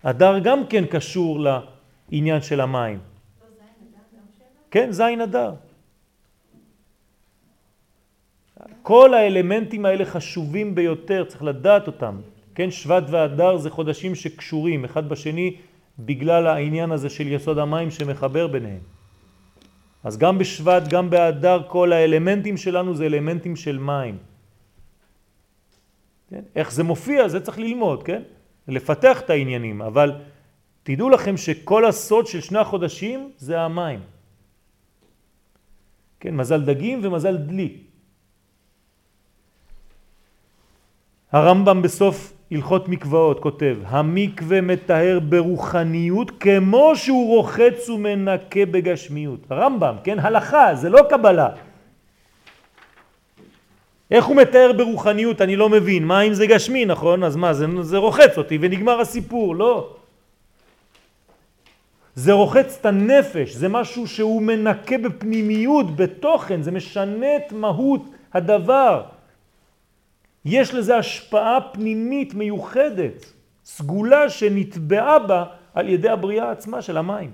[0.02, 2.98] אדר גם כן קשור לעניין של המים.
[4.70, 5.54] כן, זין אדר.
[8.82, 12.20] כל האלמנטים האלה חשובים ביותר, צריך לדעת אותם.
[12.54, 15.56] כן, שבט ואדר זה חודשים שקשורים אחד בשני
[15.98, 18.80] בגלל העניין הזה של יסוד המים שמחבר ביניהם.
[20.04, 24.18] אז גם בשבט, גם באדר, כל האלמנטים שלנו זה אלמנטים של מים.
[26.30, 26.42] כן?
[26.56, 28.22] איך זה מופיע, זה צריך ללמוד, כן?
[28.68, 30.12] לפתח את העניינים, אבל
[30.82, 34.00] תדעו לכם שכל הסוד של שני החודשים זה המים.
[36.20, 37.78] כן, מזל דגים ומזל דלי.
[41.32, 49.40] הרמב"ם בסוף הלכות מקוואות כותב, המקווה מטהר ברוחניות כמו שהוא רוחץ ומנקה בגשמיות.
[49.50, 50.18] הרמב"ם, כן?
[50.18, 51.48] הלכה, זה לא קבלה.
[54.10, 55.40] איך הוא מתאר ברוחניות?
[55.40, 56.04] אני לא מבין.
[56.04, 57.24] מה אם זה גשמי, נכון?
[57.24, 59.56] אז מה, זה, זה רוחץ אותי ונגמר הסיפור.
[59.56, 59.96] לא.
[62.14, 68.02] זה רוחץ את הנפש, זה משהו שהוא מנקה בפנימיות, בתוכן, זה משנה את מהות
[68.34, 69.02] הדבר.
[70.44, 73.32] יש לזה השפעה פנימית מיוחדת,
[73.64, 77.30] סגולה שנטבעה בה על ידי הבריאה עצמה של המים.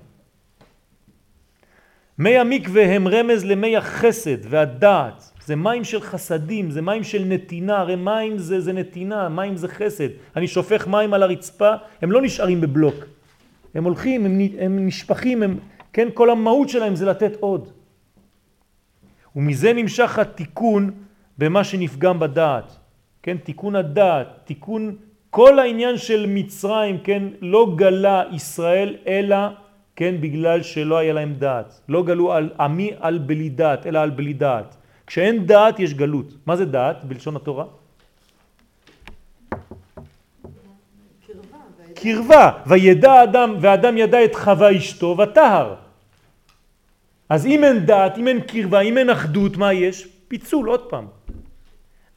[2.17, 5.31] מי המקווה הם רמז למי החסד והדעת.
[5.45, 9.67] זה מים של חסדים, זה מים של נתינה, הרי מים זה, זה נתינה, מים זה
[9.67, 10.07] חסד.
[10.35, 12.95] אני שופך מים על הרצפה, הם לא נשארים בבלוק.
[13.73, 15.59] הם הולכים, הם, הם נשפכים, הם,
[15.93, 17.69] כן, כל המהות שלהם זה לתת עוד.
[19.35, 20.91] ומזה נמשך התיקון
[21.37, 22.75] במה שנפגם בדעת.
[23.23, 24.95] כן, תיקון הדעת, תיקון
[25.29, 29.37] כל העניין של מצרים, כן, לא גלה ישראל אלא,
[29.95, 31.81] כן, בגלל שלא היה להם דעת.
[31.89, 34.75] לא גלו על עמי על בלי דעת, אלא על בלי דעת.
[35.07, 36.33] כשאין דעת יש גלות.
[36.45, 37.65] מה זה דעת בלשון התורה?
[41.95, 45.75] קרבה, וידע אדם, ואדם ידע את חווה אשתו וטהר.
[47.29, 50.07] אז אם אין דעת, אם אין קרבה, אם אין אחדות, מה יש?
[50.27, 51.18] פיצול, עוד פעם.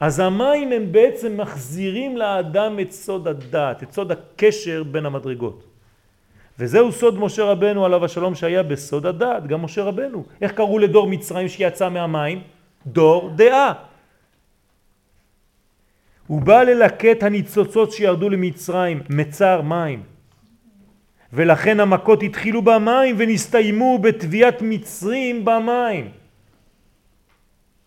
[0.03, 5.63] אז המים הם בעצם מחזירים לאדם את סוד הדעת, את סוד הקשר בין המדרגות.
[6.59, 10.23] וזהו סוד משה רבנו עליו השלום שהיה בסוד הדעת, גם משה רבנו.
[10.41, 12.41] איך קראו לדור מצרים שיצא מהמים?
[12.87, 13.73] דור דעה.
[16.27, 20.03] הוא בא ללקט הניצוצות שירדו למצרים, מצר מים.
[21.33, 26.22] ולכן המכות התחילו במים ונסתיימו בתביעת מצרים במים.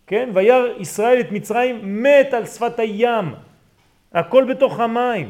[0.07, 0.29] כן?
[0.33, 3.35] וירא ישראל את מצרים מת על שפת הים.
[4.13, 5.29] הכל בתוך המים.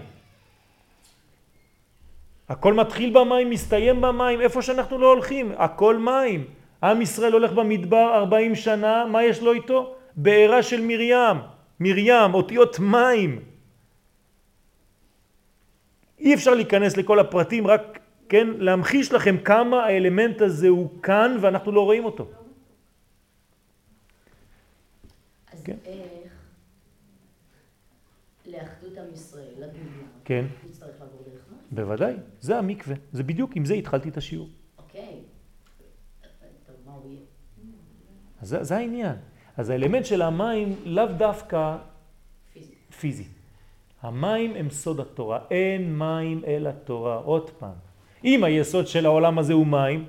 [2.50, 6.46] הכל מתחיל במים, מסתיים במים, איפה שאנחנו לא הולכים, הכל מים.
[6.84, 9.96] עם ישראל הולך במדבר 40 שנה, מה יש לו איתו?
[10.16, 11.38] בעירה של מרים,
[11.80, 13.40] מרים, אותיות מים.
[16.20, 21.72] אי אפשר להיכנס לכל הפרטים, רק כן, להמחיש לכם כמה האלמנט הזה הוא כאן ואנחנו
[21.72, 22.28] לא רואים אותו.
[25.54, 25.78] אז כן.
[25.86, 26.34] איך
[28.46, 30.46] לאחדות עם ישראל, לגאולה, כן.
[30.70, 31.58] נצטרך לעבור דרך מה?
[31.72, 34.50] בוודאי, זה המקווה, זה בדיוק, עם זה התחלתי את השיעור.
[34.78, 35.20] אוקיי.
[36.66, 37.20] טוב, מה הוא יהיה?
[38.42, 39.16] אז זה, זה העניין.
[39.58, 41.78] אז האלמנט של המים לאו דווקא
[42.54, 42.74] פיזי.
[43.00, 43.28] פיזי.
[44.02, 47.16] המים הם סוד התורה, אין מים אלא תורה.
[47.16, 47.76] עוד פעם,
[48.24, 50.06] אם היסוד של העולם הזה הוא מים,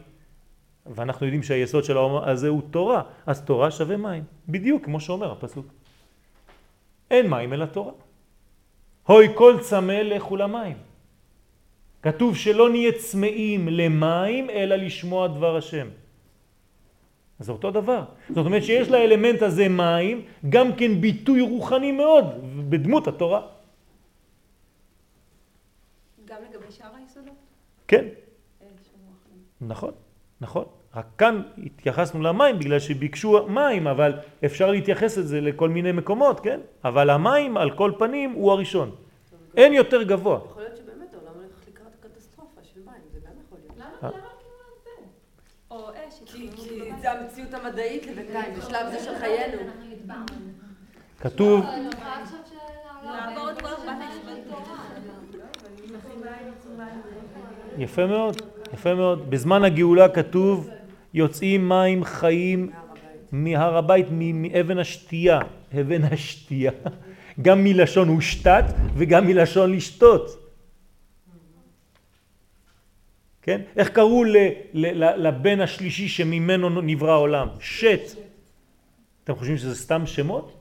[0.94, 4.24] ואנחנו יודעים שהיסוד של העולם הזה הוא תורה, אז תורה שווה מים.
[4.48, 5.66] בדיוק כמו שאומר הפסוק.
[7.10, 7.92] אין מים אלא תורה.
[9.06, 10.76] הוי כל צמא לכו למים.
[12.02, 15.88] כתוב שלא נהיה צמאים למים אלא לשמוע דבר השם.
[17.38, 18.04] זה אותו דבר.
[18.34, 22.24] זאת אומרת שיש לאלמנט הזה מים גם כן ביטוי רוחני מאוד
[22.68, 23.46] בדמות התורה.
[26.24, 27.34] גם לגבי שאר היסודות?
[27.88, 28.04] כן.
[29.60, 29.92] נכון,
[30.40, 30.77] נכון.
[30.96, 34.12] רק כאן התייחסנו למים בגלל שביקשו מים, אבל
[34.44, 36.60] אפשר להתייחס את זה לכל מיני מקומות, כן?
[36.84, 38.90] אבל המים על כל פנים הוא הראשון.
[39.56, 40.40] אין יותר גבוה.
[40.50, 43.78] יכול להיות שבאמת העולם הולך לקראת הקטסטרופה של מים, זה גם יכול להיות.
[43.78, 44.18] למה אה.
[44.18, 44.90] למה כאילו על זה?
[45.70, 47.00] או אש, כי התחממות כי.
[47.00, 49.58] זה המציאות המדעית לבינתיים, בשלב זה של חיינו.
[51.20, 51.70] כתוב, לא.
[57.78, 59.30] יפה מאוד, יפה מאוד.
[59.30, 60.70] בזמן הגאולה כתוב,
[61.18, 62.70] יוצאים מים חיים
[63.32, 65.40] מהר הבית, מאבן השתייה,
[65.80, 66.72] אבן השתייה.
[67.42, 68.64] גם מלשון הושתת
[68.96, 70.44] וגם מלשון לשתות.
[73.42, 73.60] כן?
[73.76, 74.24] איך קראו
[74.74, 77.48] לבן השלישי שממנו נברא העולם?
[77.60, 78.00] שת.
[79.24, 80.52] אתם חושבים שזה סתם שמות?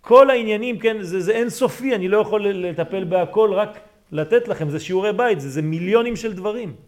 [0.00, 3.78] כל העניינים, כן, זה, זה אינסופי, אני לא יכול לטפל בהכל, רק
[4.12, 6.87] לתת לכם, זה שיעורי בית, זה, זה מיליונים של דברים.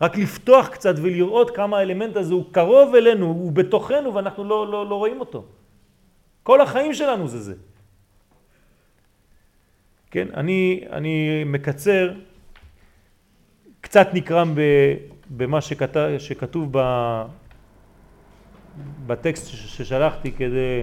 [0.00, 4.88] רק לפתוח קצת ולראות כמה האלמנט הזה הוא קרוב אלינו, הוא בתוכנו ואנחנו לא, לא,
[4.88, 5.44] לא רואים אותו.
[6.42, 7.54] כל החיים שלנו זה זה.
[10.10, 12.12] כן, אני, אני מקצר,
[13.80, 14.60] קצת נקרם ב,
[15.30, 16.80] במה שכתב, שכתוב ב,
[19.06, 20.82] בטקסט ששלחתי כדי,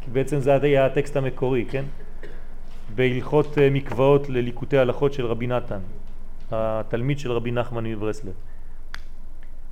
[0.00, 1.84] כי בעצם זה היה הטקסט המקורי, כן?
[2.94, 5.80] בהלכות אה, מקוואות לליקוטי הלכות של רבי נתן,
[6.52, 8.32] התלמיד של רבי נחמן מברסלב.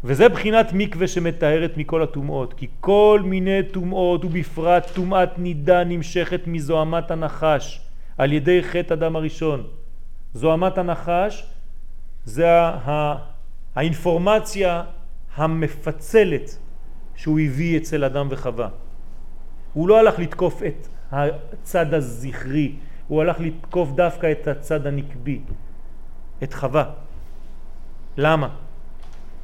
[0.04, 7.10] וזה בחינת מקווה שמתארת מכל הטומאות, כי כל מיני טומאות ובפרט טומאת נידה נמשכת מזוהמת
[7.10, 7.80] הנחש
[8.18, 9.66] על ידי חטא אדם הראשון.
[10.34, 11.46] זוהמת הנחש
[12.24, 13.16] זה ה-
[13.74, 14.82] האינפורמציה
[15.36, 16.58] המפצלת
[17.14, 18.68] שהוא הביא אצל אדם וחווה.
[19.72, 22.72] הוא לא הלך לתקוף את הצד הזכרי,
[23.08, 25.40] הוא הלך לתקוף דווקא את הצד הנקבי,
[26.42, 26.84] את חווה.
[28.16, 28.48] למה?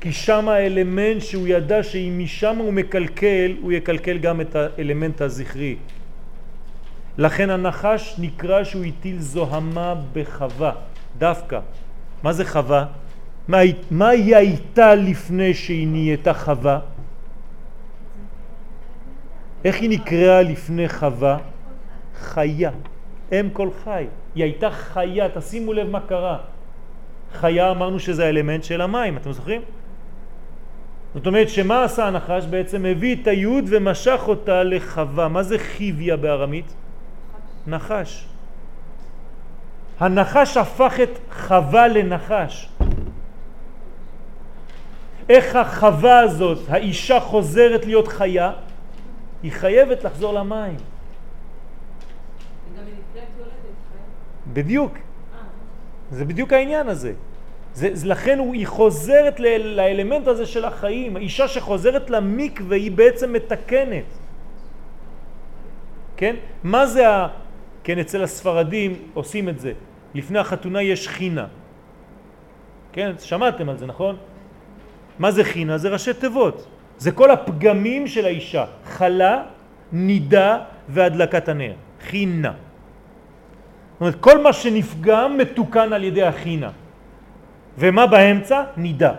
[0.01, 5.76] כי שם האלמנט שהוא ידע שאם משם הוא מקלקל, הוא יקלקל גם את האלמנט הזכרי.
[7.18, 10.72] לכן הנחש נקרא שהוא הטיל זוהמה בחווה,
[11.18, 11.61] דווקא.
[12.22, 12.86] מה זה חווה?
[13.49, 13.59] מה,
[13.90, 16.78] מה היא הייתה לפני שהיא נהייתה חווה?
[19.64, 21.38] איך היא נקראה לפני חווה?
[22.20, 22.70] חיה,
[23.32, 24.07] אם כל חי.
[24.34, 26.38] היא הייתה חיה, תשימו לב מה קרה.
[27.32, 29.62] חיה אמרנו שזה האלמנט של המים, אתם זוכרים?
[31.14, 32.44] זאת אומרת שמה עשה הנחש?
[32.50, 35.28] בעצם הביא את היוד ומשך אותה לחווה.
[35.28, 36.74] מה זה חיביה בארמית?
[37.66, 38.26] נחש.
[40.00, 42.68] הנחש הפך את חווה לנחש.
[45.28, 48.52] איך החווה הזאת, האישה חוזרת להיות חיה?
[49.42, 50.76] היא חייבת לחזור למים.
[54.52, 55.05] בדיוק.
[56.11, 57.12] זה בדיוק העניין הזה.
[57.74, 59.46] זה, זה לכן הוא, היא חוזרת ל,
[59.76, 61.16] לאלמנט הזה של החיים.
[61.16, 64.09] האישה שחוזרת למקווה היא בעצם מתקנת.
[66.16, 66.36] כן?
[66.64, 67.28] מה זה ה...
[67.84, 69.72] כן, אצל הספרדים עושים את זה.
[70.14, 71.46] לפני החתונה יש חינה.
[72.92, 74.16] כן, שמעתם על זה, נכון?
[75.18, 75.78] מה זה חינה?
[75.78, 76.66] זה ראשי תיבות.
[76.98, 78.64] זה כל הפגמים של האישה.
[78.84, 79.42] חלה,
[79.92, 81.74] נידה והדלקת הנר.
[82.09, 82.65] חינה.
[83.97, 86.70] זאת אומרת, כל מה שנפגם מתוקן על ידי החינה.
[87.78, 88.62] ומה באמצע?
[88.76, 89.12] נידה.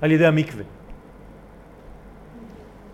[0.00, 0.64] על ידי המקווה.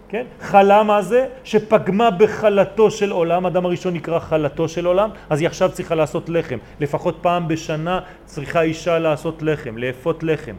[0.08, 0.24] כן?
[0.40, 1.26] חלה מה זה?
[1.44, 6.28] שפגמה בחלתו של עולם, אדם הראשון נקרא חלתו של עולם, אז היא עכשיו צריכה לעשות
[6.28, 6.58] לחם.
[6.80, 10.54] לפחות פעם בשנה צריכה אישה לעשות לחם, לאפות לחם,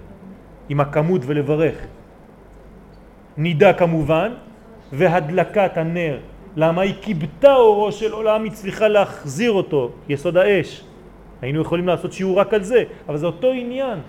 [0.70, 1.78] עם הכמות ולברך.
[3.38, 4.32] נידה כמובן,
[4.94, 6.18] והדלקת הנר.
[6.56, 10.84] למה היא קיבתה אורו של עולם, היא צריכה להחזיר אותו, יסוד האש.
[11.42, 14.00] היינו יכולים לעשות שיעור רק על זה, אבל זה אותו עניין.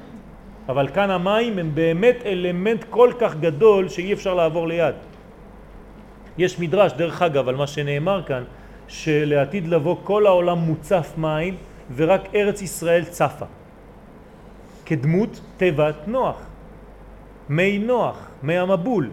[0.68, 4.94] אבל כאן המים הם באמת אלמנט כל כך גדול שאי אפשר לעבור ליד.
[6.38, 8.44] יש מדרש, דרך אגב, על מה שנאמר כאן,
[8.88, 11.56] שלעתיד לבוא כל העולם מוצף מים
[11.96, 13.46] ורק ארץ ישראל צפה.
[14.86, 16.36] כדמות תיבת נוח,
[17.48, 19.10] מי נוח, מי המבול.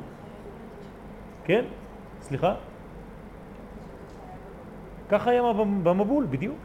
[1.46, 1.66] כן?
[2.22, 2.54] סליחה?
[5.14, 5.42] ככה היה
[5.84, 6.58] במבול, בדיוק.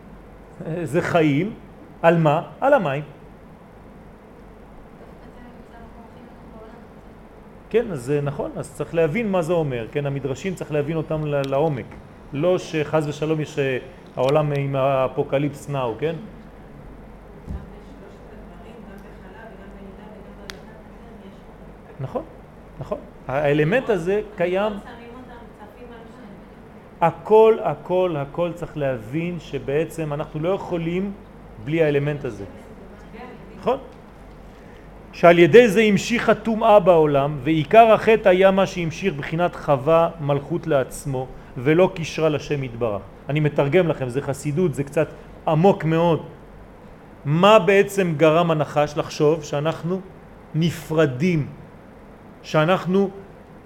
[0.82, 1.54] זה חיים,
[2.02, 2.42] על מה?
[2.60, 3.02] על המים.
[7.70, 11.24] כן, אז זה נכון, אז צריך להבין מה זה אומר, כן, המדרשים צריך להבין אותם
[11.24, 11.84] לעומק.
[12.32, 13.78] לא שחס ושלום יש אה,
[14.16, 16.16] העולם עם ה Apocalypse Now, כן?
[22.00, 22.22] נכון,
[22.80, 22.98] נכון.
[23.28, 24.72] האלמנט הזה קיים...
[27.00, 31.12] הכל, הכל, הכל צריך להבין שבעצם אנחנו לא יכולים
[31.64, 32.44] בלי האלמנט הזה.
[33.60, 33.78] נכון?
[35.12, 41.26] שעל ידי זה המשיך הטומאה בעולם, ועיקר החטא היה מה שהמשיך בחינת חווה מלכות לעצמו,
[41.56, 43.02] ולא קישרה לשם יתברך.
[43.28, 45.08] אני מתרגם לכם, זה חסידות, זה קצת
[45.48, 46.22] עמוק מאוד.
[47.24, 50.00] מה בעצם גרם הנחש לחשוב שאנחנו
[50.54, 51.46] נפרדים,
[52.42, 53.10] שאנחנו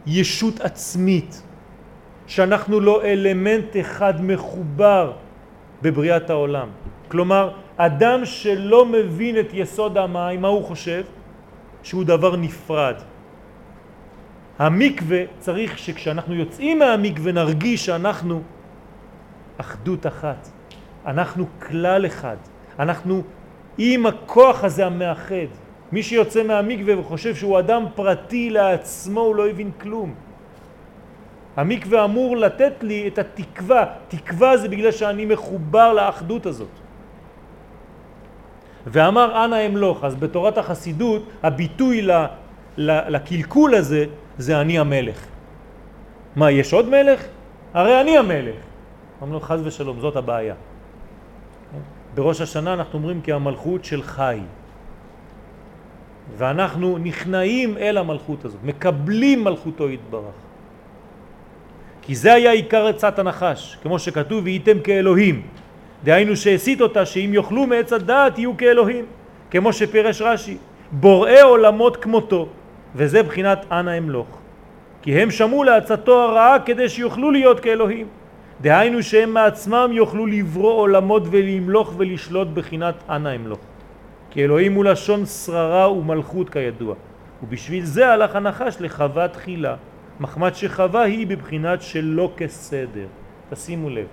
[0.06, 1.42] ישות עצמית,
[2.26, 5.12] שאנחנו לא אלמנט אחד מחובר
[5.82, 6.68] בבריאת העולם.
[7.08, 11.04] כלומר, אדם שלא מבין את יסוד המים, מה הוא חושב?
[11.82, 12.94] שהוא דבר נפרד.
[14.58, 18.42] המקווה צריך שכשאנחנו יוצאים מהמקווה נרגיש שאנחנו
[19.56, 20.48] אחדות אחת,
[21.06, 22.36] אנחנו כלל אחד,
[22.78, 23.22] אנחנו
[23.78, 25.50] עם הכוח הזה המאחד.
[25.92, 30.14] מי שיוצא מהמקווה וחושב שהוא אדם פרטי לעצמו הוא לא הבין כלום.
[31.56, 36.68] המקווה אמור לתת לי את התקווה, תקווה זה בגלל שאני מחובר לאחדות הזאת.
[38.86, 42.10] ואמר אנא אמלוך, אז בתורת החסידות הביטוי ל,
[42.76, 44.04] ל, לקלקול הזה
[44.38, 45.26] זה אני המלך.
[46.36, 47.20] מה, יש עוד מלך?
[47.74, 48.56] הרי אני המלך.
[49.22, 50.54] אמרנו חז ושלום, זאת הבעיה.
[52.14, 54.40] בראש השנה אנחנו אומרים כי המלכות של חי.
[56.36, 60.51] ואנחנו נכנעים אל המלכות הזאת, מקבלים מלכותו יתברך.
[62.02, 65.42] כי זה היה עיקר עצת הנחש, כמו שכתוב, והייתם כאלוהים.
[66.04, 69.04] דהיינו שהסית אותה שאם יאכלו מעץ הדעת יהיו כאלוהים,
[69.50, 70.56] כמו שפירש רש"י,
[70.92, 72.48] בוראי עולמות כמותו,
[72.94, 74.38] וזה בחינת אנא אמלוך.
[75.02, 78.06] כי הם שמעו לעצתו הרעה כדי שיוכלו להיות כאלוהים.
[78.60, 83.60] דהיינו שהם מעצמם יוכלו לברוא עולמות ולמלוך ולשלוט בחינת אנא אמלוך.
[84.30, 86.94] כי אלוהים הוא לשון שררה ומלכות כידוע.
[87.42, 89.74] ובשביל זה הלך הנחש לחווה תחילה,
[90.20, 93.06] מחמת שחווה היא בבחינת שלא כסדר.
[93.50, 94.06] תשימו לב.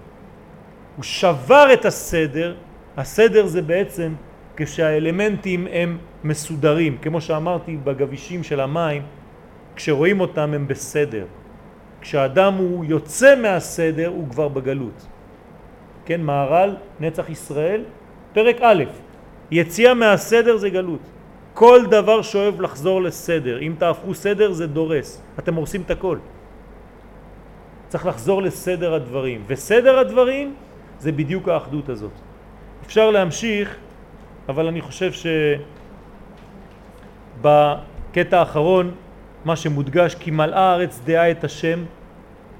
[0.96, 2.56] הוא שבר את הסדר,
[2.98, 4.14] הסדר זה בעצם
[4.56, 9.02] כשהאלמנטים הם מסודרים, כמו שאמרתי בגבישים של המים,
[9.76, 11.26] כשרואים אותם הם בסדר.
[12.02, 15.08] כשאדם הוא יוצא מהסדר הוא כבר בגלות.
[16.06, 17.84] כן, מהר"ל, נצח ישראל,
[18.34, 18.84] פרק א',
[19.52, 21.02] יציאה מהסדר זה גלות.
[21.54, 23.60] כל דבר שואב לחזור לסדר.
[23.60, 25.22] אם תהפכו סדר זה דורס.
[25.40, 26.18] אתם הורסים את הכל.
[27.88, 29.44] צריך לחזור לסדר הדברים.
[29.48, 30.56] וסדר הדברים
[31.00, 32.12] זה בדיוק האחדות הזאת.
[32.86, 33.76] אפשר להמשיך,
[34.50, 35.12] אבל אני חושב
[37.42, 38.92] שבקטע האחרון
[39.46, 41.84] מה שמודגש כי מלאה הארץ דעה את השם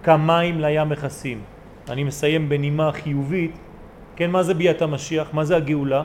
[0.04, 1.42] כמים לים מכסים.
[1.90, 3.58] אני מסיים בנימה חיובית,
[4.16, 5.34] כן, מה זה ביאת המשיח?
[5.34, 6.04] מה זה הגאולה?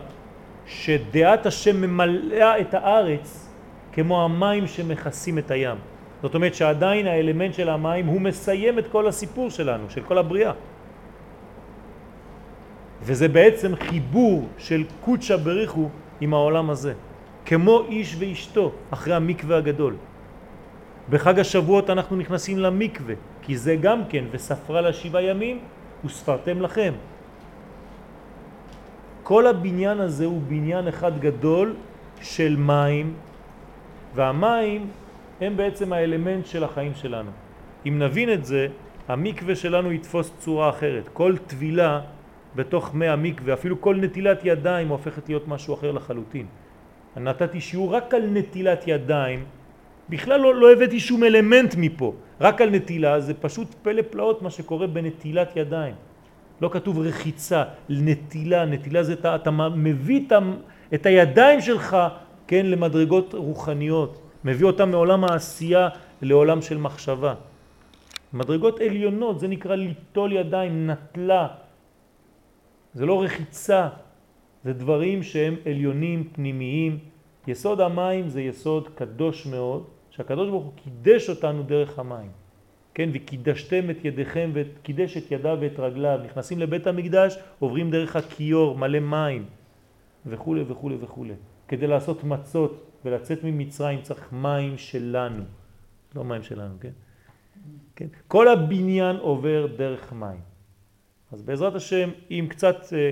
[0.66, 3.48] שדעת השם ממלאה את הארץ
[3.92, 5.76] כמו המים שמכסים את הים.
[6.22, 10.52] זאת אומרת שעדיין האלמנט של המים הוא מסיים את כל הסיפור שלנו, של כל הבריאה.
[13.02, 15.88] וזה בעצם חיבור של קודשא בריחו
[16.20, 16.92] עם העולם הזה,
[17.46, 19.94] כמו איש ואשתו אחרי המקווה הגדול.
[21.10, 25.58] בחג השבועות אנחנו נכנסים למקווה, כי זה גם כן, וספרה לה שבעה ימים
[26.04, 26.92] וספרתם לכם.
[29.24, 31.74] כל הבניין הזה הוא בניין אחד גדול
[32.22, 33.14] של מים,
[34.14, 34.86] והמים
[35.40, 37.30] הם בעצם האלמנט של החיים שלנו.
[37.86, 38.68] אם נבין את זה,
[39.08, 41.08] המקווה שלנו יתפוס צורה אחרת.
[41.12, 42.00] כל תבילה
[42.56, 46.46] בתוך מי המקווה, אפילו כל נטילת ידיים הופכת להיות משהו אחר לחלוטין.
[47.16, 49.44] נתתי שיעור רק על נטילת ידיים,
[50.08, 54.50] בכלל לא, לא הבאתי שום אלמנט מפה, רק על נטילה, זה פשוט פלא פלאות מה
[54.50, 55.94] שקורה בנטילת ידיים.
[56.64, 60.32] לא כתוב רחיצה, נטילה, נטילה זה אתה, אתה מביא את,
[60.94, 61.96] את הידיים שלך,
[62.46, 65.88] כן, למדרגות רוחניות, מביא אותם מעולם העשייה
[66.22, 67.34] לעולם של מחשבה.
[68.32, 71.48] מדרגות עליונות, זה נקרא ליטול ידיים, נטלה.
[72.94, 73.88] זה לא רחיצה,
[74.64, 76.98] זה דברים שהם עליונים, פנימיים.
[77.46, 82.43] יסוד המים זה יסוד קדוש מאוד, שהקדוש ברוך הוא קידש אותנו דרך המים.
[82.94, 86.20] כן, וקידשתם את ידיכם וקידש את ידיו ואת רגליו.
[86.24, 89.44] נכנסים לבית המקדש, עוברים דרך הכיור מלא מים
[90.26, 91.26] וכו' וכו' וכו'.
[91.68, 95.42] כדי לעשות מצות ולצאת ממצרים צריך מים שלנו,
[96.14, 96.90] לא מים שלנו, כן?
[97.96, 98.06] כן?
[98.28, 100.40] כל הבניין עובר דרך מים.
[101.32, 103.10] אז בעזרת השם, אם קצת אה,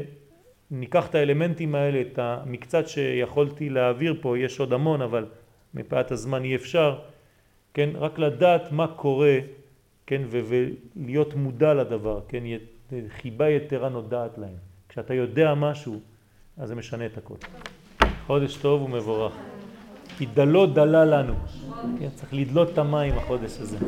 [0.70, 5.26] ניקח את האלמנטים האלה, את המקצת שיכולתי להעביר פה, יש עוד המון, אבל
[5.74, 6.98] מפאת הזמן אי אפשר,
[7.74, 7.90] כן?
[7.94, 9.38] רק לדעת מה קורה,
[10.06, 10.22] כן?
[10.30, 12.44] ולהיות מודע לדבר, כן?
[13.08, 14.54] חיבה יתרה נודעת להם.
[14.88, 16.00] כשאתה יודע משהו,
[16.56, 17.34] אז זה משנה את הכל.
[18.26, 19.32] חודש טוב ומבורך.
[20.18, 21.34] כי דלו דלה לנו.
[21.98, 23.78] כן, צריך לדלות את המים החודש הזה.